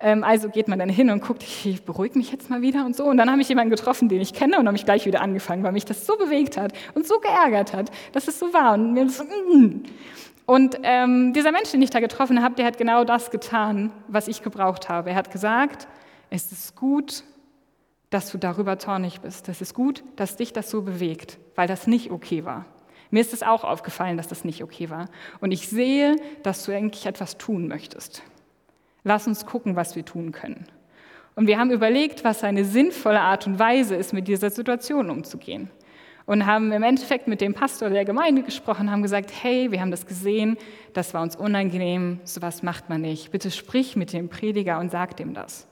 ähm, 0.00 0.22
also 0.22 0.50
geht 0.50 0.68
man 0.68 0.78
dann 0.78 0.90
hin 0.90 1.08
und 1.08 1.22
guckt, 1.22 1.42
ich 1.42 1.82
beruhige 1.82 2.18
mich 2.18 2.32
jetzt 2.32 2.50
mal 2.50 2.60
wieder 2.60 2.84
und 2.84 2.94
so. 2.94 3.04
Und 3.04 3.16
dann 3.16 3.30
habe 3.30 3.40
ich 3.40 3.48
jemanden 3.48 3.70
getroffen, 3.70 4.10
den 4.10 4.20
ich 4.20 4.34
kenne 4.34 4.58
und 4.58 4.66
habe 4.66 4.72
mich 4.72 4.84
gleich 4.84 5.06
wieder 5.06 5.22
angefangen, 5.22 5.62
weil 5.62 5.72
mich 5.72 5.86
das 5.86 6.04
so 6.04 6.18
bewegt 6.18 6.58
hat 6.58 6.72
und 6.94 7.06
so 7.06 7.18
geärgert 7.20 7.72
hat, 7.72 7.90
dass 8.12 8.28
es 8.28 8.38
so 8.38 8.52
war. 8.52 8.74
Und, 8.74 8.92
mir 8.92 9.08
so, 9.08 9.24
mm. 9.24 9.82
Und 10.50 10.80
ähm, 10.82 11.32
dieser 11.32 11.52
Mensch, 11.52 11.70
den 11.70 11.80
ich 11.80 11.90
da 11.90 12.00
getroffen 12.00 12.42
habe, 12.42 12.56
der 12.56 12.66
hat 12.66 12.76
genau 12.76 13.04
das 13.04 13.30
getan, 13.30 13.92
was 14.08 14.26
ich 14.26 14.42
gebraucht 14.42 14.88
habe. 14.88 15.10
Er 15.10 15.14
hat 15.14 15.30
gesagt, 15.30 15.86
es 16.28 16.50
ist 16.50 16.74
gut, 16.74 17.22
dass 18.10 18.32
du 18.32 18.36
darüber 18.36 18.76
zornig 18.76 19.20
bist. 19.20 19.48
Es 19.48 19.60
ist 19.60 19.74
gut, 19.74 20.02
dass 20.16 20.34
dich 20.34 20.52
das 20.52 20.68
so 20.68 20.82
bewegt, 20.82 21.38
weil 21.54 21.68
das 21.68 21.86
nicht 21.86 22.10
okay 22.10 22.44
war. 22.44 22.64
Mir 23.12 23.20
ist 23.20 23.32
es 23.32 23.44
auch 23.44 23.62
aufgefallen, 23.62 24.16
dass 24.16 24.26
das 24.26 24.42
nicht 24.42 24.64
okay 24.64 24.90
war. 24.90 25.08
Und 25.38 25.52
ich 25.52 25.68
sehe, 25.68 26.16
dass 26.42 26.64
du 26.64 26.72
eigentlich 26.72 27.06
etwas 27.06 27.38
tun 27.38 27.68
möchtest. 27.68 28.24
Lass 29.04 29.28
uns 29.28 29.46
gucken, 29.46 29.76
was 29.76 29.94
wir 29.94 30.04
tun 30.04 30.32
können. 30.32 30.66
Und 31.36 31.46
wir 31.46 31.60
haben 31.60 31.70
überlegt, 31.70 32.24
was 32.24 32.42
eine 32.42 32.64
sinnvolle 32.64 33.20
Art 33.20 33.46
und 33.46 33.60
Weise 33.60 33.94
ist, 33.94 34.12
mit 34.12 34.26
dieser 34.26 34.50
Situation 34.50 35.10
umzugehen. 35.10 35.70
Und 36.30 36.46
haben 36.46 36.70
im 36.70 36.84
Endeffekt 36.84 37.26
mit 37.26 37.40
dem 37.40 37.54
Pastor 37.54 37.90
der 37.90 38.04
Gemeinde 38.04 38.44
gesprochen, 38.44 38.88
haben 38.92 39.02
gesagt, 39.02 39.32
hey, 39.42 39.72
wir 39.72 39.80
haben 39.80 39.90
das 39.90 40.06
gesehen, 40.06 40.58
das 40.92 41.12
war 41.12 41.22
uns 41.22 41.34
unangenehm, 41.34 42.20
sowas 42.22 42.62
macht 42.62 42.88
man 42.88 43.00
nicht. 43.00 43.32
Bitte 43.32 43.50
sprich 43.50 43.96
mit 43.96 44.12
dem 44.12 44.28
Prediger 44.28 44.78
und 44.78 44.92
sag 44.92 45.16
dem 45.16 45.34
das. 45.34 45.66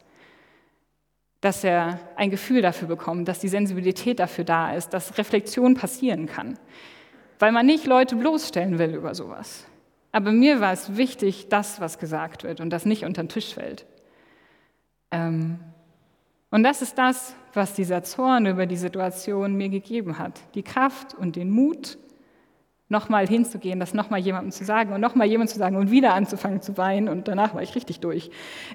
Dass 1.41 1.63
er 1.63 2.01
ein 2.17 2.31
Gefühl 2.31 2.61
dafür 2.61 2.89
bekommt, 2.89 3.29
dass 3.29 3.39
die 3.39 3.47
Sensibilität 3.47 4.19
dafür 4.19 4.43
da 4.43 4.75
ist, 4.75 4.89
dass 4.89 5.17
Reflexion 5.17 5.77
passieren 5.77 6.27
kann. 6.27 6.59
Weil 7.39 7.53
man 7.53 7.65
nicht 7.65 7.87
Leute 7.87 8.17
bloßstellen 8.17 8.81
will 8.81 8.97
über 8.97 9.15
sowas. 9.15 9.65
Aber 10.11 10.33
mir 10.33 10.61
war 10.61 10.73
es 10.73 10.97
wichtig, 10.97 11.47
das, 11.49 11.81
was 11.81 12.01
gesagt 12.01 12.43
wird 12.43 12.61
und 12.61 12.71
das 12.71 12.85
nicht 12.85 13.05
unter 13.05 13.23
den 13.23 13.29
Tisch 13.29 13.55
fällt. 13.55 13.87
Ähm, 15.13 15.61
und 16.51 16.63
das 16.63 16.83
ist 16.83 16.97
das, 16.97 17.35
was 17.55 17.75
dieser 17.75 18.03
Zorn 18.03 18.47
über 18.47 18.67
die 18.67 18.77
Situation 18.77 19.57
mir 19.57 19.69
gegeben 19.69 20.19
hat. 20.19 20.41
Die 20.55 20.63
Kraft 20.63 21.15
und 21.15 21.37
den 21.37 21.51
Mut, 21.51 21.99
nochmal 22.89 23.27
hinzugehen, 23.27 23.81
das 23.81 23.95
nochmal 23.95 24.21
jemandem 24.21 24.51
zu 24.51 24.65
sagen 24.65 24.93
und 24.93 25.01
nochmal 25.01 25.27
jemandem 25.27 25.53
zu 25.53 25.59
sagen 25.59 25.77
und 25.77 25.91
wieder 25.91 26.15
anzufangen 26.15 26.63
zu 26.63 26.79
weinen 26.79 27.09
und 27.09 27.29
danach 27.29 27.55
war 27.55 27.63
ich 27.63 27.75
richtig 27.75 28.01
durch. 28.01 28.31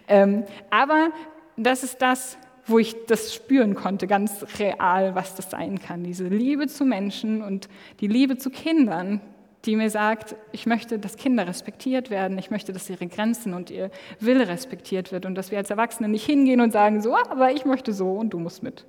Ähm, 0.08 0.44
aber 0.70 1.10
das 1.58 1.84
ist 1.84 2.02
das, 2.02 2.38
wo 2.66 2.80
ich 2.80 2.96
das 3.08 3.34
spüren 3.34 3.76
konnte, 3.76 4.08
ganz 4.08 4.46
real, 4.60 5.16
was 5.16 5.36
das 5.36 5.50
sein 5.50 5.80
kann. 5.80 6.04
Diese 6.04 6.28
Liebe 6.28 6.68
zu 6.68 6.86
Menschen 6.86 7.42
und 7.42 7.68
die 8.00 8.08
Liebe 8.08 8.38
zu 8.38 8.50
Kindern, 8.52 9.20
die 9.66 9.76
mir 9.76 9.90
sagt, 9.90 10.36
ich 10.52 10.66
möchte, 10.66 11.00
dass 11.00 11.16
Kinder 11.16 11.48
respektiert 11.48 12.10
werden, 12.10 12.38
ich 12.38 12.52
möchte, 12.52 12.74
dass 12.74 12.90
ihre 12.90 13.08
Grenzen 13.08 13.54
und 13.54 13.70
ihr 13.70 13.92
Wille 14.20 14.48
respektiert 14.48 15.12
wird 15.12 15.26
und 15.26 15.36
dass 15.36 15.52
wir 15.52 15.58
als 15.58 15.70
Erwachsene 15.70 16.10
nicht 16.10 16.26
hingehen 16.26 16.60
und 16.60 16.72
sagen, 16.72 17.02
so, 17.02 17.16
aber 17.16 17.52
ich 17.52 17.66
möchte 17.66 17.94
so 17.94 18.12
und 18.12 18.32
du 18.32 18.40
musst 18.40 18.62
mit. 18.62 18.86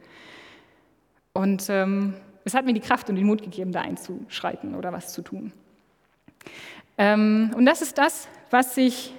Und 1.32 1.68
ähm, 1.68 2.14
es 2.44 2.54
hat 2.54 2.64
mir 2.64 2.74
die 2.74 2.80
Kraft 2.80 3.08
und 3.08 3.16
den 3.16 3.26
Mut 3.26 3.42
gegeben, 3.42 3.72
da 3.72 3.82
einzuschreiten 3.82 4.74
oder 4.74 4.92
was 4.92 5.12
zu 5.12 5.22
tun. 5.22 5.52
Ähm, 6.98 7.52
und 7.56 7.66
das 7.66 7.80
ist 7.80 7.96
das, 7.98 8.28
was 8.50 8.76
ich 8.76 9.14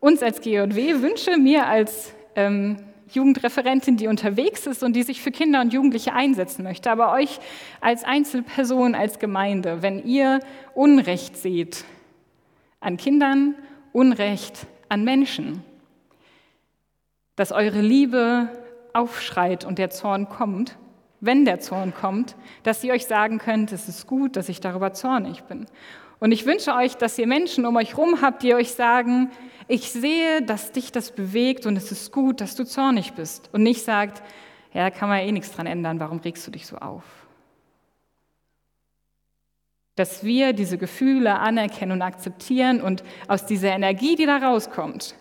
uns 0.00 0.22
als 0.22 0.40
GJW 0.40 1.02
wünsche, 1.02 1.36
mir 1.36 1.66
als 1.66 2.12
ähm, 2.36 2.76
Jugendreferentin, 3.14 3.96
die 3.96 4.06
unterwegs 4.06 4.66
ist 4.66 4.82
und 4.82 4.94
die 4.94 5.02
sich 5.02 5.22
für 5.22 5.30
Kinder 5.30 5.60
und 5.60 5.72
Jugendliche 5.72 6.12
einsetzen 6.12 6.62
möchte, 6.62 6.90
aber 6.90 7.12
euch 7.12 7.38
als 7.80 8.04
Einzelperson, 8.04 8.94
als 8.94 9.18
Gemeinde, 9.18 9.82
wenn 9.82 10.04
ihr 10.04 10.40
Unrecht 10.74 11.36
seht 11.36 11.84
an 12.80 12.96
Kindern, 12.96 13.54
Unrecht 13.92 14.66
an 14.88 15.04
Menschen, 15.04 15.62
dass 17.36 17.52
eure 17.52 17.80
Liebe 17.80 18.48
aufschreit 18.92 19.64
und 19.64 19.78
der 19.78 19.90
Zorn 19.90 20.28
kommt, 20.28 20.76
wenn 21.20 21.44
der 21.44 21.60
Zorn 21.60 21.92
kommt, 21.94 22.36
dass 22.62 22.84
ihr 22.84 22.92
euch 22.92 23.06
sagen 23.06 23.38
könnt, 23.38 23.72
es 23.72 23.88
ist 23.88 24.06
gut, 24.06 24.36
dass 24.36 24.48
ich 24.48 24.60
darüber 24.60 24.92
zornig 24.92 25.42
bin. 25.44 25.66
Und 26.20 26.32
ich 26.32 26.46
wünsche 26.46 26.74
euch, 26.74 26.96
dass 26.96 27.18
ihr 27.18 27.26
Menschen 27.26 27.64
um 27.64 27.76
euch 27.76 27.92
herum 27.92 28.20
habt, 28.22 28.42
die 28.42 28.54
euch 28.54 28.72
sagen, 28.72 29.30
ich 29.68 29.90
sehe, 29.90 30.42
dass 30.42 30.72
dich 30.72 30.90
das 30.90 31.12
bewegt 31.12 31.66
und 31.66 31.76
es 31.76 31.92
ist 31.92 32.10
gut, 32.10 32.40
dass 32.40 32.56
du 32.56 32.64
zornig 32.64 33.12
bist. 33.12 33.50
Und 33.52 33.62
nicht 33.62 33.84
sagt, 33.84 34.22
ja, 34.72 34.84
da 34.84 34.90
kann 34.90 35.08
man 35.08 35.18
ja 35.18 35.24
eh 35.26 35.32
nichts 35.32 35.52
dran 35.52 35.66
ändern, 35.66 36.00
warum 36.00 36.18
regst 36.18 36.46
du 36.46 36.50
dich 36.50 36.66
so 36.66 36.76
auf? 36.78 37.04
Dass 39.94 40.24
wir 40.24 40.52
diese 40.52 40.78
Gefühle 40.78 41.38
anerkennen 41.38 41.92
und 41.92 42.02
akzeptieren 42.02 42.80
und 42.80 43.04
aus 43.26 43.46
dieser 43.46 43.70
Energie, 43.70 44.16
die 44.16 44.26
da 44.26 44.38
rauskommt, 44.38 45.14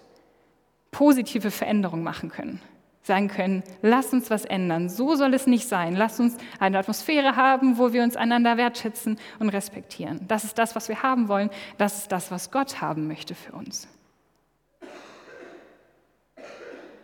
positive 0.91 1.51
Veränderungen 1.51 2.03
machen 2.03 2.29
können. 2.29 2.62
Sagen 3.08 3.30
können, 3.30 3.63
lass 3.82 4.12
uns 4.12 4.30
was 4.30 4.43
ändern, 4.43 4.89
so 4.89 5.15
soll 5.15 5.34
es 5.34 5.48
nicht 5.48 5.65
sein. 5.70 5.96
Lass 5.96 6.20
uns 6.20 6.36
eine 6.60 6.78
Atmosphäre 6.78 7.38
haben, 7.38 7.78
wo 7.78 7.93
wir 7.93 8.04
uns 8.04 8.17
einander 8.17 8.58
wertschätzen 8.58 9.17
und 9.39 9.48
respektieren. 9.48 10.20
Das 10.28 10.43
ist 10.43 10.58
das, 10.58 10.76
was 10.76 10.89
wir 10.89 11.04
haben 11.04 11.30
wollen. 11.30 11.50
Das 11.78 12.00
ist 12.00 12.12
das, 12.12 12.32
was 12.32 12.52
Gott 12.52 12.82
haben 12.82 13.08
möchte 13.08 13.34
für 13.34 13.54
uns. 13.54 13.88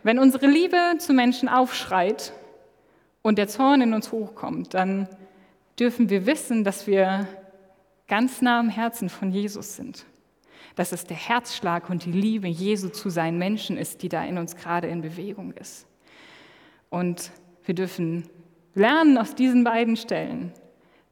Wenn 0.02 0.18
unsere 0.18 0.46
Liebe 0.46 0.76
zu 0.98 1.14
Menschen 1.14 1.48
aufschreit 1.48 2.34
und 3.22 3.38
der 3.38 3.48
Zorn 3.48 3.80
in 3.80 3.94
uns 3.94 4.12
hochkommt, 4.12 4.74
dann 4.74 5.08
dürfen 5.80 6.10
wir 6.10 6.26
wissen, 6.26 6.64
dass 6.64 6.86
wir 6.86 7.26
ganz 8.08 8.42
nah 8.42 8.60
am 8.60 8.68
Herzen 8.68 9.08
von 9.08 9.30
Jesus 9.30 9.76
sind. 9.76 10.04
Dass 10.76 10.92
es 10.92 11.06
der 11.06 11.16
Herzschlag 11.16 11.88
und 11.88 12.04
die 12.04 12.12
Liebe 12.12 12.46
Jesu 12.46 12.90
zu 12.90 13.08
seinen 13.08 13.38
Menschen 13.38 13.78
ist, 13.78 14.02
die 14.02 14.10
da 14.10 14.22
in 14.22 14.36
uns 14.36 14.54
gerade 14.54 14.88
in 14.88 15.00
Bewegung 15.00 15.52
ist. 15.52 15.86
Und 16.94 17.32
wir 17.64 17.74
dürfen 17.74 18.28
lernen 18.74 19.18
aus 19.18 19.34
diesen 19.34 19.64
beiden 19.64 19.96
Stellen, 19.96 20.52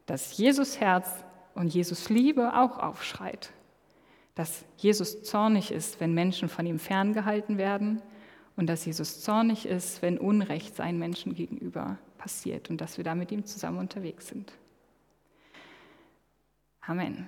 dass 0.05 0.37
Jesus 0.37 0.79
Herz 0.79 1.09
und 1.55 1.73
Jesus 1.73 2.07
Liebe 2.07 2.55
auch 2.55 2.79
aufschreit. 2.79 3.51
Dass 4.33 4.63
Jesus 4.77 5.23
zornig 5.23 5.71
ist, 5.71 5.99
wenn 5.99 6.13
Menschen 6.13 6.47
von 6.47 6.65
ihm 6.65 6.79
ferngehalten 6.79 7.57
werden 7.57 8.01
und 8.55 8.67
dass 8.67 8.85
Jesus 8.85 9.19
zornig 9.19 9.65
ist, 9.65 10.01
wenn 10.01 10.17
Unrecht 10.17 10.73
seinen 10.73 10.99
Menschen 10.99 11.35
gegenüber 11.35 11.97
passiert 12.17 12.69
und 12.69 12.79
dass 12.79 12.95
wir 12.95 13.03
da 13.03 13.13
mit 13.13 13.33
ihm 13.33 13.43
zusammen 13.43 13.79
unterwegs 13.79 14.29
sind. 14.29 14.53
Amen. 16.79 17.27